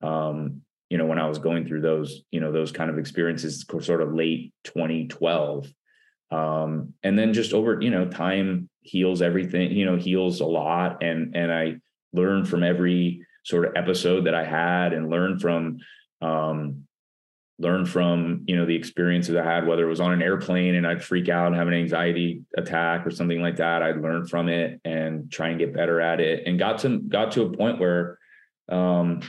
[0.02, 3.64] um, you know, when I was going through those, you know, those kind of experiences,
[3.80, 5.68] sort of late 2012.
[6.30, 11.02] Um, and then just over, you know, time heals everything, you know, heals a lot.
[11.02, 11.76] And, and I
[12.12, 15.78] learned from every sort of episode that I had and learned from,
[16.22, 16.84] um,
[17.58, 20.86] learn from you know the experiences I had, whether it was on an airplane and
[20.86, 23.82] I'd freak out and have an anxiety attack or something like that.
[23.82, 27.32] I'd learn from it and try and get better at it, and got to got
[27.32, 28.18] to a point where
[28.68, 29.20] um,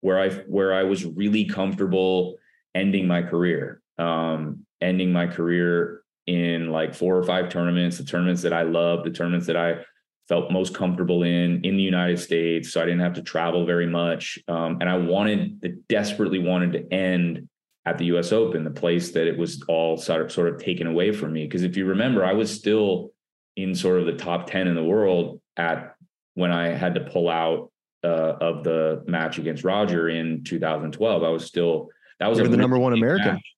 [0.00, 2.36] where I where I was really comfortable
[2.74, 8.42] ending my career, um, ending my career in like four or five tournaments, the tournaments
[8.42, 9.84] that I love, the tournaments that I
[10.26, 12.72] felt most comfortable in in the United States.
[12.72, 16.94] So I didn't have to travel very much, um, and I wanted, desperately wanted to
[16.94, 17.46] end
[17.86, 18.32] at the U.S.
[18.32, 21.44] Open, the place that it was all sort of sort of taken away from me.
[21.44, 23.12] Because if you remember, I was still
[23.56, 25.94] in sort of the top ten in the world at
[26.34, 27.70] when I had to pull out
[28.02, 31.22] uh, of the match against Roger in 2012.
[31.22, 31.88] I was still
[32.20, 33.34] that was the really number one American.
[33.34, 33.54] match.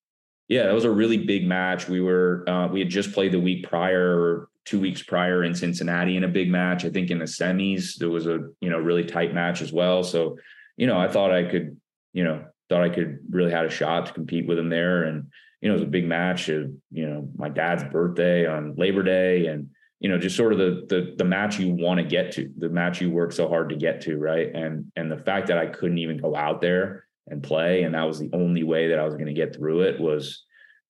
[0.48, 1.88] Yeah, that was a really big match.
[1.88, 6.16] We were uh, we had just played the week prior two weeks prior in Cincinnati
[6.16, 6.84] in a big match.
[6.84, 10.02] I think in the semis there was a you know really tight match as well.
[10.02, 10.38] So
[10.76, 11.80] you know I thought I could
[12.12, 15.04] you know thought I could really had a shot to compete with him there.
[15.04, 15.28] And
[15.60, 16.48] you know it was a big match.
[16.48, 19.68] Of, you know my dad's birthday on Labor Day and
[20.00, 22.68] you know just sort of the the the match you want to get to the
[22.68, 25.66] match you work so hard to get to right and and the fact that i
[25.66, 29.04] couldn't even go out there and play and that was the only way that i
[29.04, 30.44] was going to get through it was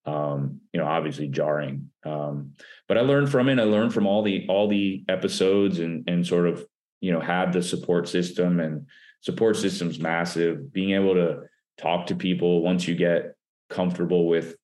[0.06, 2.52] um you know obviously jarring um
[2.88, 6.26] but i learned from it i learned from all the all the episodes and and
[6.26, 6.64] sort of
[7.00, 8.86] you know had the support system and
[9.20, 11.42] support system's massive being able to
[11.78, 13.34] talk to people once you get
[13.68, 14.56] comfortable with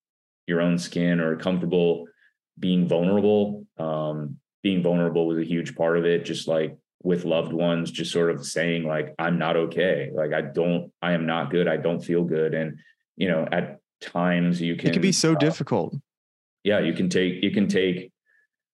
[0.46, 2.07] your own skin or comfortable
[2.59, 3.64] being vulnerable.
[3.79, 8.12] Um being vulnerable was a huge part of it just like with loved ones just
[8.12, 10.11] sort of saying like i'm not okay.
[10.14, 11.68] Like i don't i am not good.
[11.68, 12.55] I don't feel good.
[12.55, 12.79] And
[13.16, 15.96] you know at times you can It can be so uh, difficult.
[16.64, 18.12] yeah you can take it can take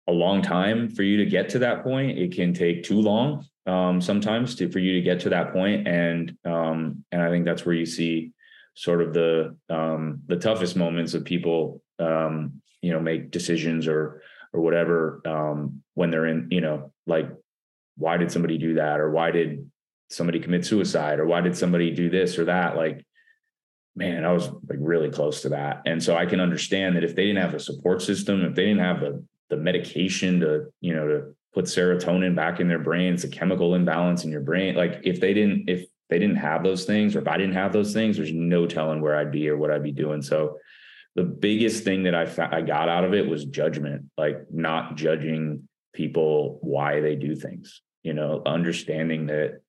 [0.07, 2.17] a long time for you to get to that point.
[2.19, 5.87] It can take too long um sometimes to for you to get to that point.
[5.87, 8.31] And um and i think that's where you see
[8.75, 14.21] sort of the um the toughest moments of people um you know make decisions or
[14.51, 17.29] or whatever um when they're in you know like
[17.97, 18.99] why did somebody do that?
[18.99, 19.69] Or why did
[20.09, 21.19] somebody commit suicide?
[21.19, 22.75] Or why did somebody do this or that?
[22.75, 23.05] Like
[23.95, 25.83] man i was like really close to that.
[25.85, 28.65] And so i can understand that if they didn't have a support system if they
[28.65, 33.13] didn't have the the medication to you know to put serotonin back in their brain
[33.13, 34.75] it's a chemical imbalance in your brain.
[34.75, 37.73] Like if they didn't if they didn't have those things or if i didn't have
[37.73, 40.21] those things there's no telling where i'd be or what i'd be doing.
[40.21, 40.57] So
[41.15, 44.95] the biggest thing that i fa- i got out of it was judgment like not
[44.95, 49.61] judging people why they do things you know understanding that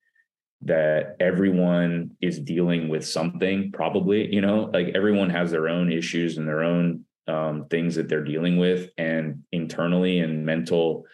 [0.61, 6.37] that everyone is dealing with something probably you know like everyone has their own issues
[6.37, 11.05] and their own um, things that they're dealing with and internally and mental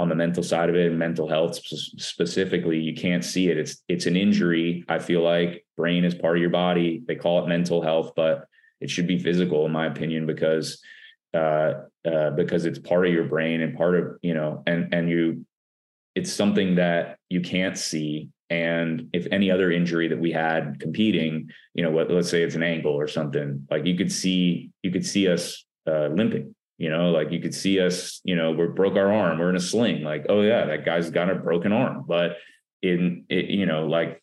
[0.00, 3.58] on the mental side of it and mental health specifically you can't see it.
[3.58, 4.82] It's it's an injury.
[4.88, 7.02] I feel like brain is part of your body.
[7.06, 8.46] They call it mental health but
[8.80, 10.82] it should be physical in my opinion because
[11.34, 11.72] uh,
[12.10, 15.44] uh, because it's part of your brain and part of you know and and you
[16.14, 18.30] it's something that you can't see.
[18.48, 22.56] And if any other injury that we had competing you know what let's say it's
[22.56, 26.88] an ankle or something like you could see you could see us uh, limping you
[26.88, 29.60] know like you could see us you know we broke our arm we're in a
[29.60, 32.04] sling like oh yeah that guy's got a broken arm.
[32.08, 32.38] But
[32.82, 34.22] in it you know like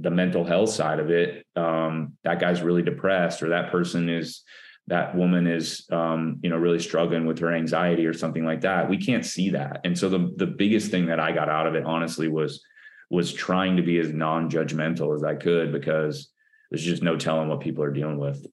[0.00, 4.42] the mental health side of it um that guy's really depressed or that person is
[4.88, 8.90] that woman is um, you know really struggling with her anxiety or something like that
[8.90, 9.80] we can't see that.
[9.84, 12.64] And so the the biggest thing that i got out of it honestly was
[13.10, 16.32] was trying to be as non-judgmental as i could because
[16.70, 18.44] there's just no telling what people are dealing with.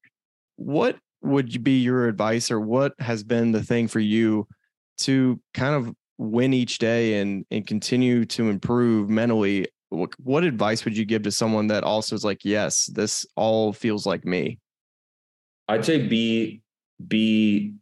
[0.57, 4.47] What would be your advice or what has been the thing for you
[4.99, 9.67] to kind of win each day and and continue to improve mentally?
[9.89, 13.73] What, what advice would you give to someone that also is like, yes, this all
[13.73, 14.59] feels like me?
[15.69, 16.61] I'd say be
[17.07, 17.73] be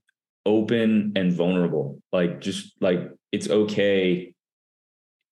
[0.45, 2.01] open and vulnerable.
[2.11, 4.33] Like just like it's okay.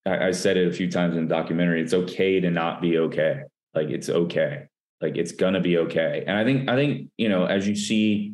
[0.05, 1.81] I, I said it a few times in the documentary.
[1.81, 3.41] It's okay to not be okay.
[3.73, 4.68] Like it's okay.
[5.01, 6.23] Like it's gonna be okay.
[6.27, 8.33] And I think I think you know as you see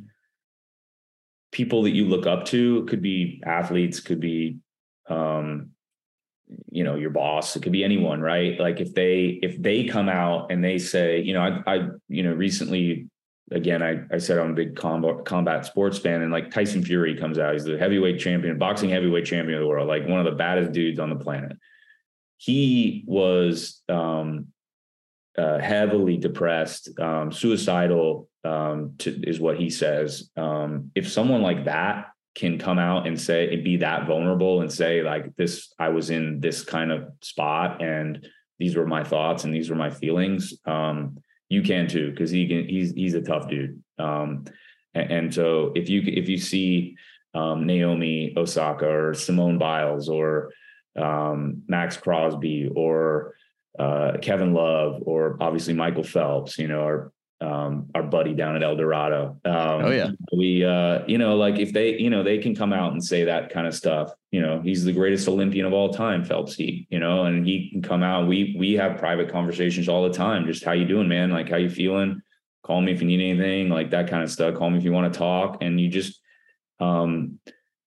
[1.51, 4.57] people that you look up to, could be athletes, could be
[5.07, 5.69] um,
[6.71, 10.07] you know your boss it could be anyone right like if they if they come
[10.07, 13.07] out and they say you know i i you know recently
[13.51, 17.15] again i i said i'm a big combat combat sports fan and like tyson fury
[17.15, 20.25] comes out he's the heavyweight champion boxing heavyweight champion of the world like one of
[20.25, 21.57] the baddest dudes on the planet
[22.37, 24.47] he was um
[25.37, 30.29] uh, heavily depressed um suicidal um to, is what he says.
[30.37, 34.71] Um if someone like that can come out and say and be that vulnerable and
[34.71, 38.27] say like this i was in this kind of spot and
[38.59, 41.17] these were my thoughts and these were my feelings um
[41.49, 43.81] you can too because he can he's he's a tough dude.
[43.97, 44.45] Um
[44.93, 46.97] and, and so if you if you see
[47.33, 50.51] um naomi osaka or simone biles or
[51.67, 53.35] maxx crosby or
[53.79, 57.11] uh kevin love or obviously michael phelps you know or
[57.41, 59.37] um, our buddy down at El Dorado.
[59.45, 60.11] Um, Oh, yeah.
[60.35, 63.25] we, uh, you know, like if they, you know, they can come out and say
[63.25, 64.11] that kind of stuff.
[64.31, 66.55] You know, he's the greatest Olympian of all time, Phelps.
[66.55, 68.27] He, you know, and he can come out.
[68.27, 70.45] We we have private conversations all the time.
[70.45, 71.31] Just how you doing, man?
[71.31, 72.21] Like how you feeling?
[72.63, 74.55] Call me if you need anything, like that kind of stuff.
[74.55, 75.57] Call me if you want to talk.
[75.61, 76.19] And you just
[76.79, 77.39] um,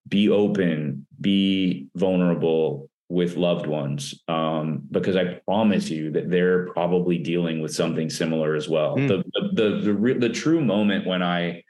[0.07, 7.19] be open, be vulnerable, with loved ones um, because I promise you that they're probably
[7.19, 8.97] dealing with something similar as well.
[8.97, 9.09] Mm.
[9.09, 11.65] The, the the the the true moment when I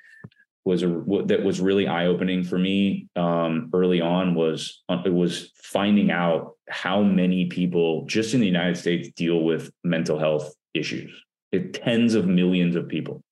[0.65, 0.89] was a
[1.27, 6.11] that was really eye opening for me um, early on was uh, it was finding
[6.11, 11.11] out how many people just in the United States deal with mental health issues.
[11.53, 13.23] It, tens of millions of people,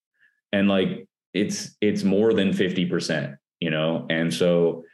[0.52, 4.84] and like it's it's more than fifty percent, you know, and so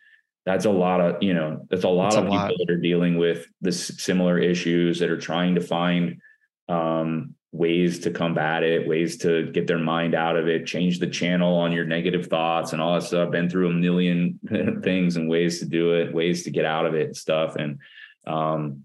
[0.44, 2.54] that's a lot of you know that's a lot that's of a people lot.
[2.58, 6.20] that are dealing with this similar issues that are trying to find
[6.68, 11.06] um, ways to combat it ways to get their mind out of it change the
[11.06, 14.40] channel on your negative thoughts and all that stuff I've been through a million
[14.82, 17.78] things and ways to do it ways to get out of it and stuff and
[18.26, 18.84] um,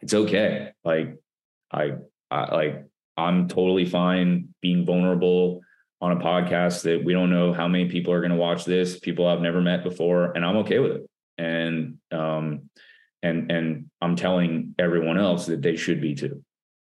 [0.00, 1.16] it's okay like
[1.72, 1.92] I,
[2.30, 2.84] I like
[3.16, 5.60] i'm totally fine being vulnerable
[6.00, 8.98] on a podcast that we don't know how many people are going to watch this,
[8.98, 11.10] people I've never met before, and I'm okay with it.
[11.38, 12.70] And um,
[13.22, 16.42] and and I'm telling everyone else that they should be too.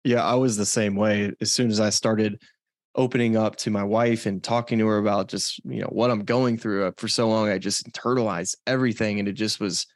[0.04, 1.32] Yeah, I was the same way.
[1.42, 2.42] As soon as I started
[2.96, 6.26] opening up to my wife and talking to her about just you know what I'm
[6.26, 9.88] going through uh, for so long, I just internalized everything, and it just was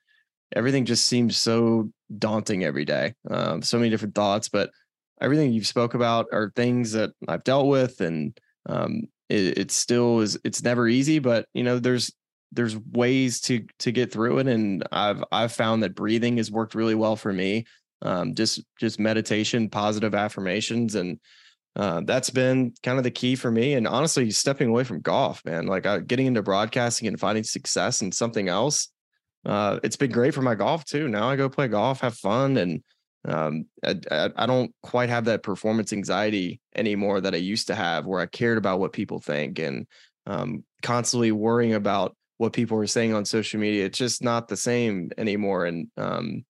[0.56, 3.14] everything just seemed so daunting every day.
[3.30, 4.70] Um, so many different thoughts, but
[5.22, 8.38] everything you've spoke about are things that I've dealt with and
[8.68, 12.14] um, it, it still is it's never easy but you know there's
[12.52, 16.76] there's ways to to get through it and i've i've found that breathing has worked
[16.76, 17.66] really well for me
[18.02, 21.20] um, just just meditation positive affirmations and
[21.76, 25.44] uh, that's been kind of the key for me and honestly stepping away from golf
[25.46, 28.90] man like uh, getting into broadcasting and finding success in something else
[29.46, 32.58] uh, it's been great for my golf too now i go play golf have fun
[32.58, 32.84] and
[33.28, 38.06] um, I, I, don't quite have that performance anxiety anymore that I used to have,
[38.06, 39.88] where I cared about what people think and
[40.28, 43.86] um, constantly worrying about what people are saying on social media.
[43.86, 45.66] It's just not the same anymore.
[45.66, 46.46] And um,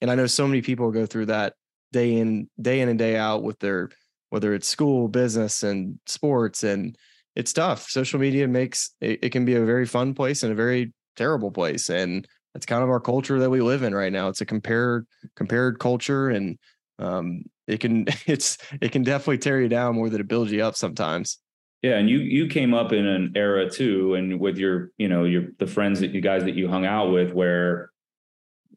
[0.00, 1.54] and I know so many people go through that
[1.92, 3.90] day in day in and day out with their
[4.30, 6.96] whether it's school, business, and sports, and
[7.34, 7.88] it's tough.
[7.88, 11.50] Social media makes it, it can be a very fun place and a very terrible
[11.50, 14.28] place, and that's kind of our culture that we live in right now.
[14.28, 16.58] It's a compared compared culture, and
[16.98, 20.64] um, it can it's it can definitely tear you down more than it builds you
[20.64, 21.38] up sometimes.
[21.82, 25.24] Yeah, and you you came up in an era too, and with your you know
[25.24, 27.90] your the friends that you guys that you hung out with, where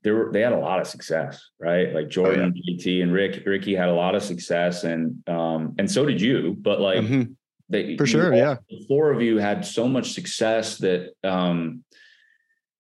[0.04, 1.94] there were they had a lot of success, right?
[1.94, 2.78] Like Jordan, oh, yeah.
[2.78, 6.56] JT, and Rick Ricky had a lot of success, and um and so did you.
[6.60, 7.34] But like mm-hmm.
[7.68, 11.84] they for sure, all, yeah, the four of you had so much success that um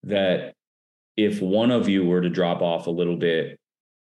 [0.03, 0.55] that
[1.17, 3.59] if one of you were to drop off a little bit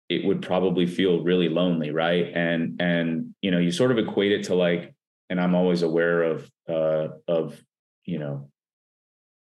[0.09, 4.33] it would probably feel really lonely right and and you know you sort of equate
[4.33, 4.95] it to like
[5.31, 7.63] and i'm always aware of uh of
[8.05, 8.49] you know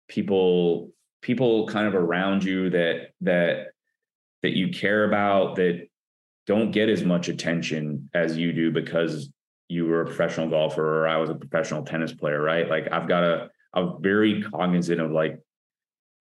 [0.09, 0.91] people
[1.23, 3.69] people kind of around you that that
[4.43, 5.87] that you care about that
[6.47, 9.31] don't get as much attention as you do because
[9.69, 12.69] you were a professional golfer or I was a professional tennis player, right?
[12.69, 15.39] Like I've got a I'm very cognizant of like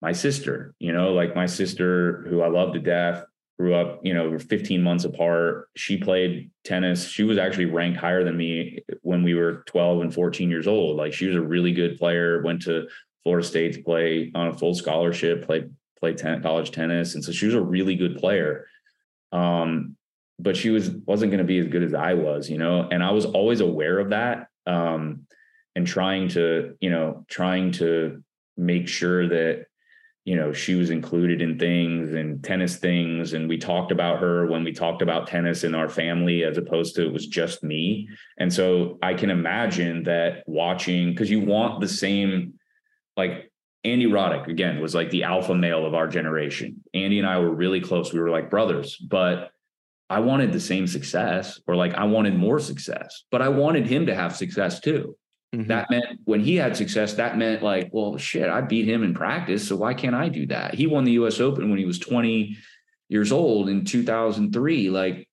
[0.02, 3.26] my sister, you know, like my sister who I love to death,
[3.60, 5.70] grew up, you know, 15 months apart.
[5.76, 7.08] She played tennis.
[7.08, 10.98] She was actually ranked higher than me when we were 12 and 14 years old.
[10.98, 12.88] Like she was a really good player, went to
[13.24, 17.16] Florida State to play on a full scholarship, played played ten, college tennis.
[17.16, 18.68] And so she was a really good player.
[19.32, 19.96] Um,
[20.40, 23.04] but she was wasn't going to be as good as I was, you know, and
[23.04, 24.48] I was always aware of that.
[24.68, 25.26] Um,
[25.76, 28.24] and trying to, you know, trying to
[28.56, 29.67] make sure that
[30.28, 33.32] you know she was included in things and tennis things.
[33.32, 36.96] And we talked about her when we talked about tennis in our family as opposed
[36.96, 38.10] to it was just me.
[38.38, 42.56] And so i can imagine that watching because you want the same
[43.16, 43.50] like
[43.86, 46.84] andy roddick again was like the alpha male of our generation.
[46.94, 48.12] Andy and i were really close.
[48.12, 49.52] We were like brothers but
[50.10, 54.08] i wanted the same success or like i wanted more success but i wanted him
[54.08, 55.16] to have success too
[55.56, 55.68] Mm-hmm.
[55.70, 59.14] That meant when he had success, that meant like, well, shit, I beat him in
[59.14, 59.68] practice.
[59.68, 60.74] So why can't I do that?
[60.74, 62.58] He won the US Open when he was 20
[63.10, 64.90] years old in 2003.
[64.90, 65.28] Like,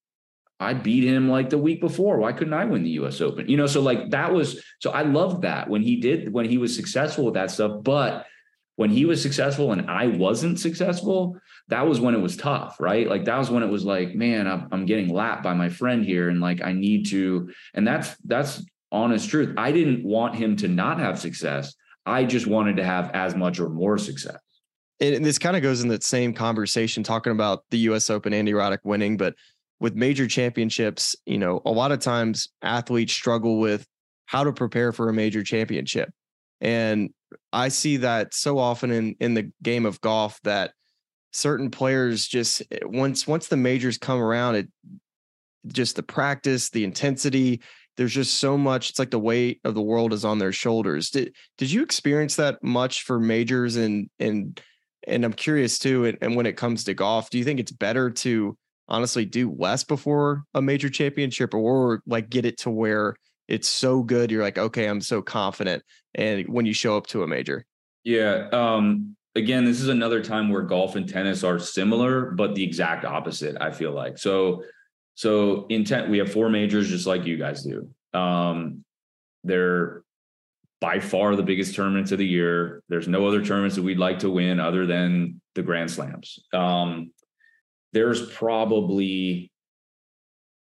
[0.61, 2.19] I beat him like the week before.
[2.19, 3.49] Why couldn't I win the US Open?
[3.49, 6.59] You know, so like that was so I loved that when he did, when he
[6.59, 7.83] was successful with that stuff.
[7.83, 8.27] But
[8.77, 11.37] when he was successful and I wasn't successful,
[11.69, 13.09] that was when it was tough, right?
[13.09, 16.05] Like that was when it was like, man, I'm, I'm getting lapped by my friend
[16.05, 18.65] here, and like I need to, and that's that's
[18.95, 19.55] honest truth.
[19.59, 21.75] I didn't want him to not have success.
[22.07, 24.39] I just wanted to have as much or more success.
[25.01, 28.53] And this kind of goes in that same conversation talking about the US Open, Andy
[28.53, 29.35] Roddick winning, but
[29.81, 33.87] with major championships, you know, a lot of times athletes struggle with
[34.27, 36.11] how to prepare for a major championship.
[36.61, 37.11] And
[37.53, 40.73] I see that so often in in the game of golf that
[41.33, 44.69] certain players just eh, once once the majors come around, it
[45.67, 47.61] just the practice, the intensity.
[47.97, 48.91] There's just so much.
[48.91, 51.11] It's like the weight of the world is on their shoulders.
[51.11, 54.61] Did did you experience that much for majors and and
[55.07, 56.07] and I'm curious too.
[56.07, 58.57] And, and when it comes to golf, do you think it's better to
[58.89, 63.17] honestly do less before a major championship, or like get it to where
[63.49, 65.83] it's so good you're like, okay, I'm so confident,
[66.15, 67.65] and when you show up to a major?
[68.05, 68.49] Yeah.
[68.53, 73.05] Um, again, this is another time where golf and tennis are similar, but the exact
[73.05, 73.57] opposite.
[73.61, 74.63] I feel like so.
[75.15, 77.89] So intent, we have four majors just like you guys do.
[78.19, 78.85] Um,
[79.45, 80.03] they're
[80.81, 82.83] by far the biggest tournaments of the year.
[82.89, 86.39] There's no other tournaments that we'd like to win other than the Grand Slams.
[86.53, 87.13] Um,
[87.93, 89.51] there's probably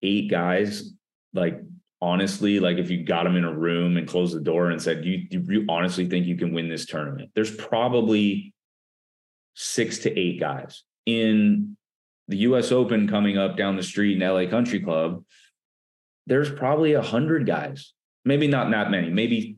[0.03, 0.93] eight guys,
[1.35, 1.61] like
[2.01, 5.05] honestly, like if you got them in a room and closed the door and said,
[5.05, 7.31] you, you honestly think you can win this tournament?
[7.35, 8.55] There's probably
[9.55, 11.77] six to eight guys in
[12.29, 15.25] the US Open coming up down the street in LA Country Club.
[16.27, 19.57] There's probably a hundred guys, maybe not that many, maybe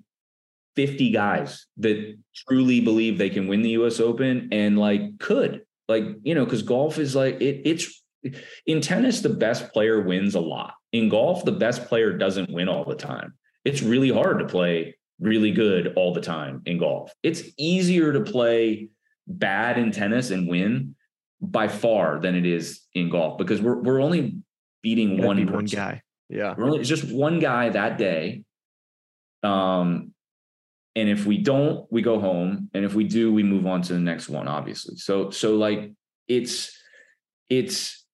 [0.77, 6.05] 50 guys that truly believe they can win the US Open and like could like
[6.23, 8.03] you know because golf is like it it's
[8.64, 12.68] in tennis the best player wins a lot in golf the best player doesn't win
[12.68, 17.12] all the time it's really hard to play really good all the time in golf
[17.23, 18.89] it's easier to play
[19.27, 20.95] bad in tennis and win
[21.41, 24.36] by far than it is in golf because we're we're only
[24.82, 26.03] beating one, one guy.
[26.28, 26.55] Yeah.
[26.57, 28.45] We're only, it's just one guy that day.
[29.43, 30.12] Um
[30.97, 32.68] and if we don't we go home.
[32.74, 34.97] And if we do we move on to the next one obviously.
[34.97, 35.93] So so like
[36.28, 36.76] it's
[37.49, 38.05] it's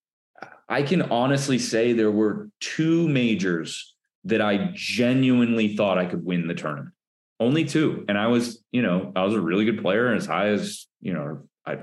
[0.69, 6.47] i can honestly say there were two majors that i genuinely thought i could win
[6.47, 6.93] the tournament.
[7.39, 8.05] Only two.
[8.09, 11.13] And i was you know i was a really good player as high as you
[11.13, 11.79] know i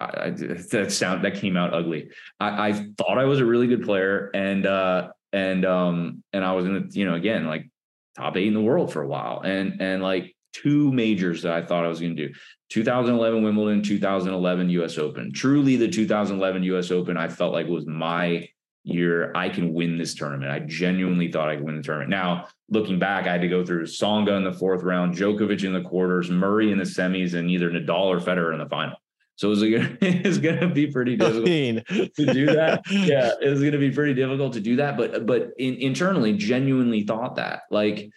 [0.00, 2.10] I, that sound that came out ugly.
[2.38, 6.52] I, I thought I was a really good player, and uh, and um, and I
[6.52, 7.68] was gonna, you know, again, like
[8.16, 11.62] top eight in the world for a while, and and like two majors that I
[11.62, 12.34] thought I was going to do.
[12.70, 15.32] 2011 Wimbledon, 2011 US Open.
[15.32, 18.48] Truly, the 2011 US Open, I felt like was my
[18.82, 19.32] year.
[19.34, 20.50] I can win this tournament.
[20.50, 22.10] I genuinely thought I could win the tournament.
[22.10, 25.72] Now, looking back, I had to go through Tsonga in the fourth round, Djokovic in
[25.72, 28.96] the quarters, Murray in the semis, and either Nadal or Federer in the final.
[29.40, 32.82] So it was, gonna, it was gonna be pretty difficult to do that.
[32.90, 34.98] Yeah, it was gonna be pretty difficult to do that.
[34.98, 38.10] But but in, internally, genuinely thought that like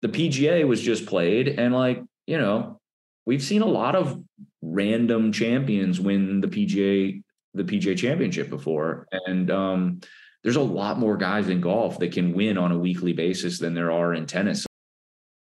[0.00, 2.80] the PGA was just played, and like you know,
[3.26, 4.18] we've seen a lot of
[4.62, 10.00] random champions win the PGA the PGA Championship before, and um,
[10.42, 13.74] there's a lot more guys in golf that can win on a weekly basis than
[13.74, 14.64] there are in tennis.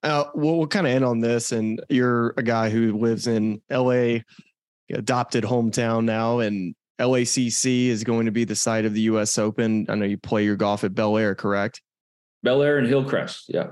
[0.01, 3.61] Uh, we'll, we'll kind of end on this, and you're a guy who lives in
[3.69, 4.19] LA
[4.91, 9.37] adopted hometown now, and LACC is going to be the site of the U.S.
[9.37, 9.85] Open.
[9.89, 11.81] I know you play your golf at Bel Air, correct?
[12.43, 13.67] Bel Air and Hillcrest, yeah.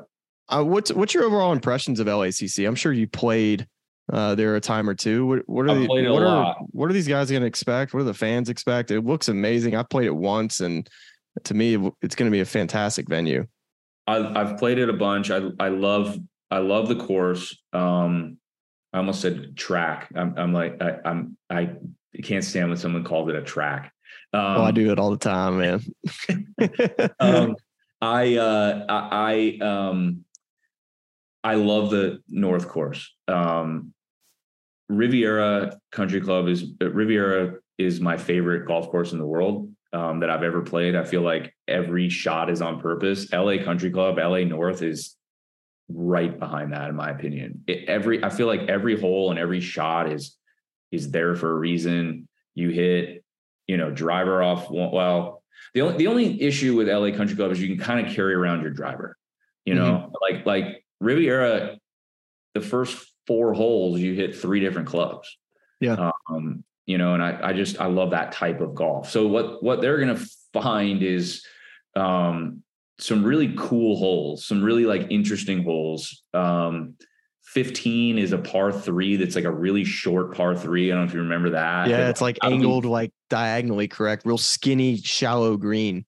[0.49, 2.67] Uh, what's what's your overall impressions of LACC?
[2.67, 3.67] I'm sure you played
[4.11, 5.25] uh, there a time or two.
[5.25, 7.93] What, what are the, what are what are these guys going to expect?
[7.93, 8.91] What do the fans expect?
[8.91, 9.75] It looks amazing.
[9.75, 10.89] I played it once, and
[11.45, 13.45] to me, it's going to be a fantastic venue.
[14.07, 15.31] I, I've played it a bunch.
[15.31, 17.57] I I love I love the course.
[17.71, 18.37] Um,
[18.93, 20.09] I almost said track.
[20.15, 21.75] I'm, I'm like, I, I'm, I
[22.23, 23.93] can't stand when someone called it a track.
[24.33, 25.83] Um, oh, I um, do it all the time, man.
[27.19, 27.55] um,
[28.01, 30.25] I, uh, I, I, um,
[31.43, 33.13] I love the North Course.
[33.27, 33.93] Um,
[34.89, 40.29] Riviera Country Club is Riviera is my favorite golf course in the world um, that
[40.29, 40.95] I've ever played.
[40.95, 43.31] I feel like every shot is on purpose.
[43.31, 45.15] LA Country Club, LA North is
[45.95, 47.63] right behind that in my opinion.
[47.67, 50.37] It, every i feel like every hole and every shot is
[50.91, 52.27] is there for a reason.
[52.55, 53.23] You hit
[53.67, 57.61] you know driver off well the only the only issue with la country club is
[57.61, 59.17] you can kind of carry around your driver
[59.65, 60.09] you know?
[60.11, 60.35] Mm-hmm.
[60.35, 61.77] like like riviera
[62.53, 65.37] the first four holes you hit three different clubs.
[65.79, 66.11] Yeah.
[66.29, 69.09] Um you know and i i just i love that type of golf.
[69.09, 70.19] So what what they're gonna
[70.53, 71.45] find is
[71.95, 72.60] um
[73.01, 76.23] some really cool holes, some really like interesting holes.
[76.33, 76.95] Um,
[77.45, 80.91] 15 is a par three that's like a really short par three.
[80.91, 81.89] I don't know if you remember that.
[81.89, 86.05] Yeah, it's like angled like diagonally correct, real skinny, shallow green.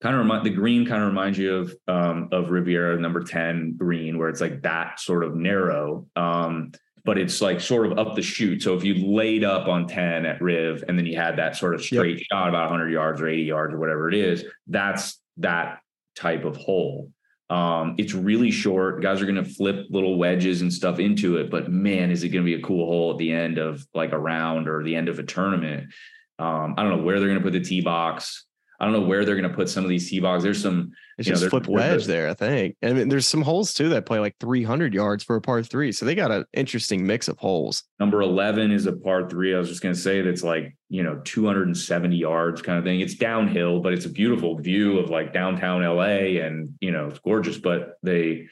[0.00, 3.74] Kind of remind the green kind of reminds you of um of Riviera number 10
[3.76, 6.06] green, where it's like that sort of narrow.
[6.14, 6.70] Um,
[7.04, 8.62] but it's like sort of up the chute.
[8.62, 11.74] So if you laid up on 10 at Riv and then you had that sort
[11.74, 12.26] of straight yep.
[12.30, 15.80] shot about 100 yards or 80 yards or whatever it is, that's that
[16.18, 17.10] type of hole.
[17.50, 19.00] Um, it's really short.
[19.02, 22.28] Guys are going to flip little wedges and stuff into it, but man, is it
[22.28, 24.94] going to be a cool hole at the end of like a round or the
[24.94, 25.92] end of a tournament?
[26.38, 28.44] Um, I don't know where they're going to put the tee box.
[28.80, 30.44] I don't know where they're going to put some of these tee boxes.
[30.44, 32.76] There's some it's just know, flip wedge there, I think.
[32.80, 35.64] And I mean, there's some holes too that play like 300 yards for a par
[35.64, 35.90] three.
[35.90, 37.82] So they got an interesting mix of holes.
[37.98, 39.52] Number 11 is a par three.
[39.52, 43.00] I was just going to say that's like, you know, 270 yards kind of thing.
[43.00, 47.18] It's downhill, but it's a beautiful view of like downtown LA and, you know, it's
[47.18, 47.58] gorgeous.
[47.58, 48.46] But they,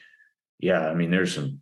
[0.59, 1.61] yeah, I mean, there's some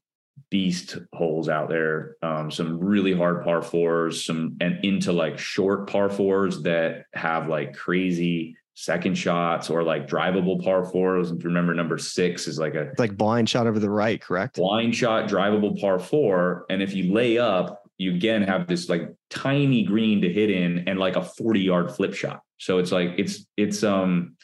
[0.49, 2.15] beast holes out there.
[2.21, 7.47] Um, some really hard par fours, some and into like short par fours that have
[7.47, 11.31] like crazy second shots or like drivable par fours.
[11.31, 14.21] If you remember, number six is like a it's like blind shot over the right,
[14.21, 14.57] correct?
[14.57, 16.65] Blind shot, drivable par four.
[16.69, 20.87] And if you lay up, you again have this like tiny green to hit in
[20.87, 22.41] and like a 40 yard flip shot.
[22.57, 24.35] So it's like it's it's um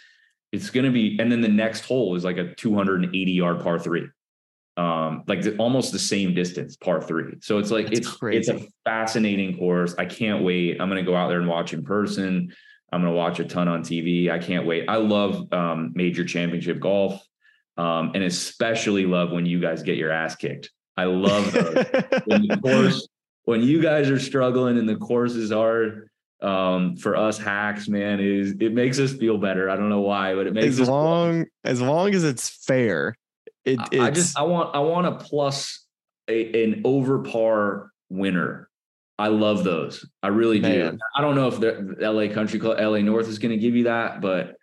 [0.52, 4.08] it's gonna be and then the next hole is like a 280 yard par three.
[4.78, 7.36] Um, like the, almost the same distance, par three.
[7.42, 8.38] So it's like That's it's crazy.
[8.40, 9.96] it's a fascinating course.
[9.98, 10.80] I can't wait.
[10.80, 12.54] I'm gonna go out there and watch in person.
[12.92, 14.30] I'm going to watch a ton on TV.
[14.30, 14.86] I can't wait.
[14.90, 17.22] I love um, major championship golf,
[17.78, 20.70] um, and especially love when you guys get your ass kicked.
[20.98, 21.74] I love those.
[22.26, 23.08] when the course,
[23.46, 26.10] when you guys are struggling and the course is hard.
[26.42, 29.70] Um, for us hacks, man, is it makes us feel better.
[29.70, 33.16] I don't know why, but it makes as long as long as it's fair.
[33.66, 35.86] It, I just I want I want a plus
[36.28, 38.70] a, an over par winner
[39.22, 40.04] I love those.
[40.24, 40.96] I really Man.
[40.96, 41.00] do.
[41.16, 43.84] I don't know if the LA Country Club, LA North is going to give you
[43.84, 44.56] that, but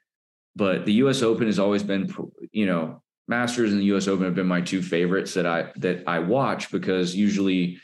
[0.57, 1.23] but the U.S.
[1.23, 2.13] Open has always been,
[2.51, 4.09] you know, Masters and the U.S.
[4.09, 7.79] Open have been my two favorites that I that I watch because usually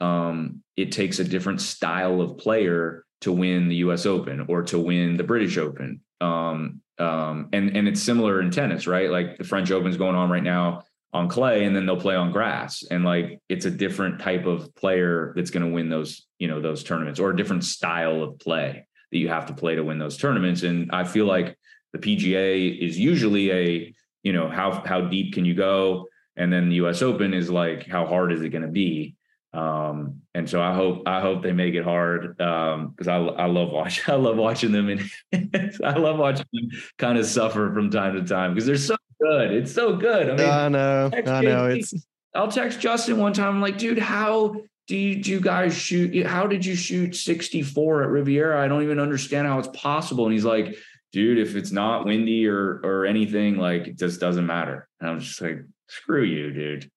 [0.00, 4.06] um, it takes a different style of player to win the U.S.
[4.06, 6.00] Open or to win the British Open.
[6.20, 9.10] Um, um, and and it's similar in tennis, right?
[9.10, 10.82] Like the French Open is going on right now
[11.12, 12.84] on clay and then they'll play on grass.
[12.88, 16.60] And like it's a different type of player that's going to win those you know
[16.60, 19.98] those tournaments or a different style of play that you have to play to win
[19.98, 20.62] those tournaments.
[20.62, 21.56] And i feel like
[21.92, 26.06] the pga is usually a you know how how deep can you go?
[26.36, 29.16] And then the us open is like how hard is it going to be
[29.52, 33.46] um and so i hope i hope they make it hard um because i i
[33.46, 37.90] love watching i love watching them and i love watching them kind of suffer from
[37.90, 39.52] time to time because they're so good.
[39.52, 40.30] It's so good.
[40.30, 41.10] I mean, I know.
[41.12, 41.66] I know.
[41.66, 41.94] It's.
[42.34, 43.48] I'll text Justin one time.
[43.48, 46.24] I'm like, dude, how do you, do you guys shoot?
[46.26, 48.62] How did you shoot 64 at Riviera?
[48.62, 50.24] I don't even understand how it's possible.
[50.24, 50.76] And he's like,
[51.12, 54.88] dude, if it's not windy or or anything, like it just doesn't matter.
[55.00, 56.90] And I'm just like, screw you, dude.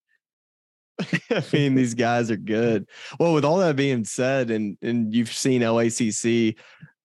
[1.31, 2.87] I mean, these guys are good.
[3.19, 6.57] Well, with all that being said, and and you've seen LACC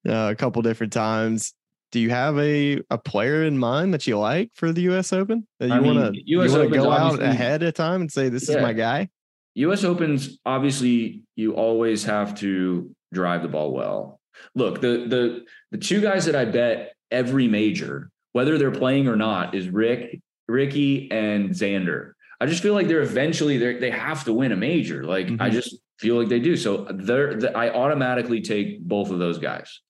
[0.09, 1.55] uh, a couple different times,
[1.91, 5.12] do you have a a player in mind that you like for the U.S.
[5.12, 8.28] Open that you want to you want to go out ahead of time and say
[8.28, 8.57] this yeah.
[8.57, 9.09] is my guy?
[9.55, 9.84] U.S.
[9.84, 14.20] Opens obviously you always have to drive the ball well.
[14.55, 19.16] Look, the the the two guys that I bet every major, whether they're playing or
[19.16, 22.12] not, is Rick, Ricky, and Xander.
[22.41, 25.05] I just feel like they're eventually they they have to win a major.
[25.05, 25.43] Like mm-hmm.
[25.43, 26.57] I just feel like they do.
[26.57, 29.80] So they're I automatically take both of those guys.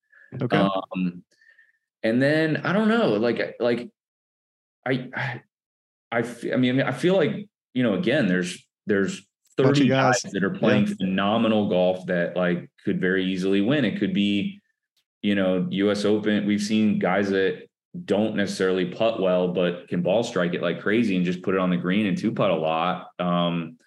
[0.40, 0.56] Okay.
[0.56, 1.22] Um,
[2.02, 3.90] and then I don't know, like like
[4.86, 5.40] I I
[6.10, 9.26] I, I mean I feel like you know again there's there's
[9.58, 10.22] 30 guys.
[10.22, 10.32] guys.
[10.32, 10.94] that are playing yeah.
[10.98, 13.84] phenomenal golf that like could very easily win.
[13.84, 14.60] It could be
[15.22, 16.46] you know US Open.
[16.46, 17.67] We've seen guys that
[18.04, 21.60] don't necessarily putt well but can ball strike it like crazy and just put it
[21.60, 23.08] on the green and two putt a lot.
[23.18, 23.78] Um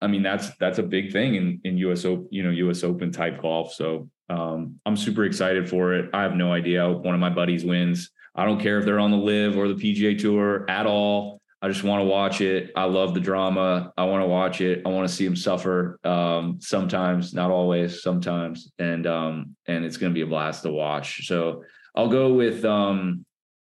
[0.00, 3.12] I mean that's that's a big thing in in US Open, you know, US Open
[3.12, 3.74] type golf.
[3.74, 6.08] So um, I'm super excited for it.
[6.14, 6.88] I have no idea.
[6.88, 8.10] One of my buddies wins.
[8.34, 11.40] I don't care if they're on the LIV or the PGA Tour at all.
[11.62, 12.70] I just want to watch it.
[12.74, 13.92] I love the drama.
[13.98, 14.82] I want to watch it.
[14.86, 15.98] I want to see them suffer.
[16.04, 20.70] Um, sometimes, not always, sometimes, and um, and it's going to be a blast to
[20.70, 21.26] watch.
[21.26, 21.64] So
[21.94, 23.24] I'll go with um,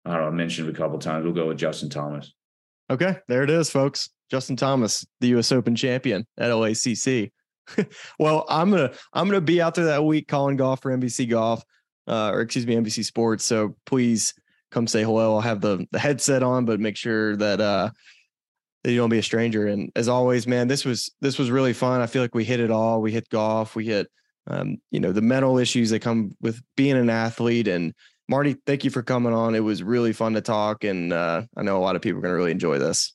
[0.05, 0.29] I don't know.
[0.29, 1.25] I mentioned a couple times.
[1.25, 2.33] We'll go with Justin Thomas.
[2.91, 4.11] Okay, there it is, folks.
[4.31, 5.53] Justin Thomas, the U.S.
[5.53, 7.31] Open champion at LACC.
[8.19, 11.63] well, I'm gonna I'm gonna be out there that week calling golf for NBC Golf,
[12.07, 13.45] uh, or excuse me, NBC Sports.
[13.45, 14.35] So please
[14.71, 15.35] come say hello.
[15.35, 17.91] I'll have the the headset on, but make sure that uh
[18.85, 19.67] that you don't be a stranger.
[19.67, 22.01] And as always, man, this was this was really fun.
[22.01, 23.03] I feel like we hit it all.
[23.03, 23.77] We hit golf.
[23.77, 24.07] We hit
[24.49, 27.69] um, you know the mental issues that come with being an athlete.
[27.69, 27.95] And
[28.29, 29.55] Mardy, thank you for coming on.
[29.55, 32.23] It was really fun to talk, and uh, I know a lot of people are
[32.23, 33.15] going to really enjoy this.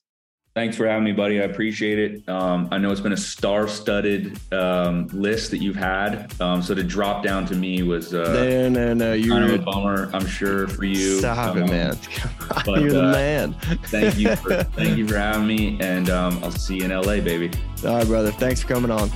[0.55, 1.41] Thanks for having me, buddy.
[1.41, 2.29] I appreciate it.
[2.29, 6.31] Um, I know it's been a star-studded um, list that you've had.
[6.39, 9.13] Um, so to drop down to me was uh, no, no, no.
[9.13, 11.17] You're kind of a bummer, I'm sure, for you.
[11.17, 11.97] Stop it, Um, man.
[12.65, 13.53] but, you're the uh, man.
[13.87, 17.19] Thank you for thank you for having me, and um, I'll see you in LA,
[17.19, 17.49] baby.
[17.83, 18.31] All right, brother.
[18.31, 19.09] Thanks for coming on.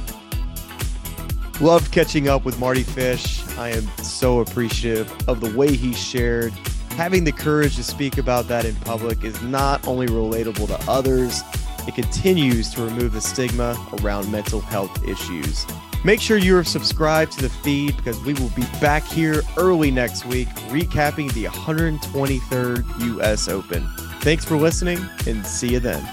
[1.60, 3.44] Loved catching up with Mardy Fish.
[3.58, 6.54] I am so appreciative of the way he shared.
[6.92, 11.42] Having the courage to speak about that in public is not only relatable to others,
[11.88, 15.66] it continues to remove the stigma around mental health issues.
[16.06, 19.90] Make sure you are subscribed to the feed because we will be back here early
[19.90, 23.88] next week recapping the 123rd US Open.
[24.22, 26.04] Thanks for listening and see you then.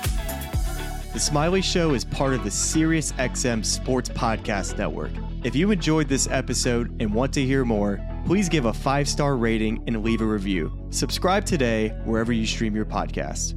[1.12, 5.12] The Smylie Show is part of the SiriusXM Sports Podcast Network.
[5.44, 9.36] If you enjoyed this episode and want to hear more, please give a five star
[9.36, 10.72] rating and leave a review.
[10.88, 13.52] Subscribe today wherever you stream your podcast.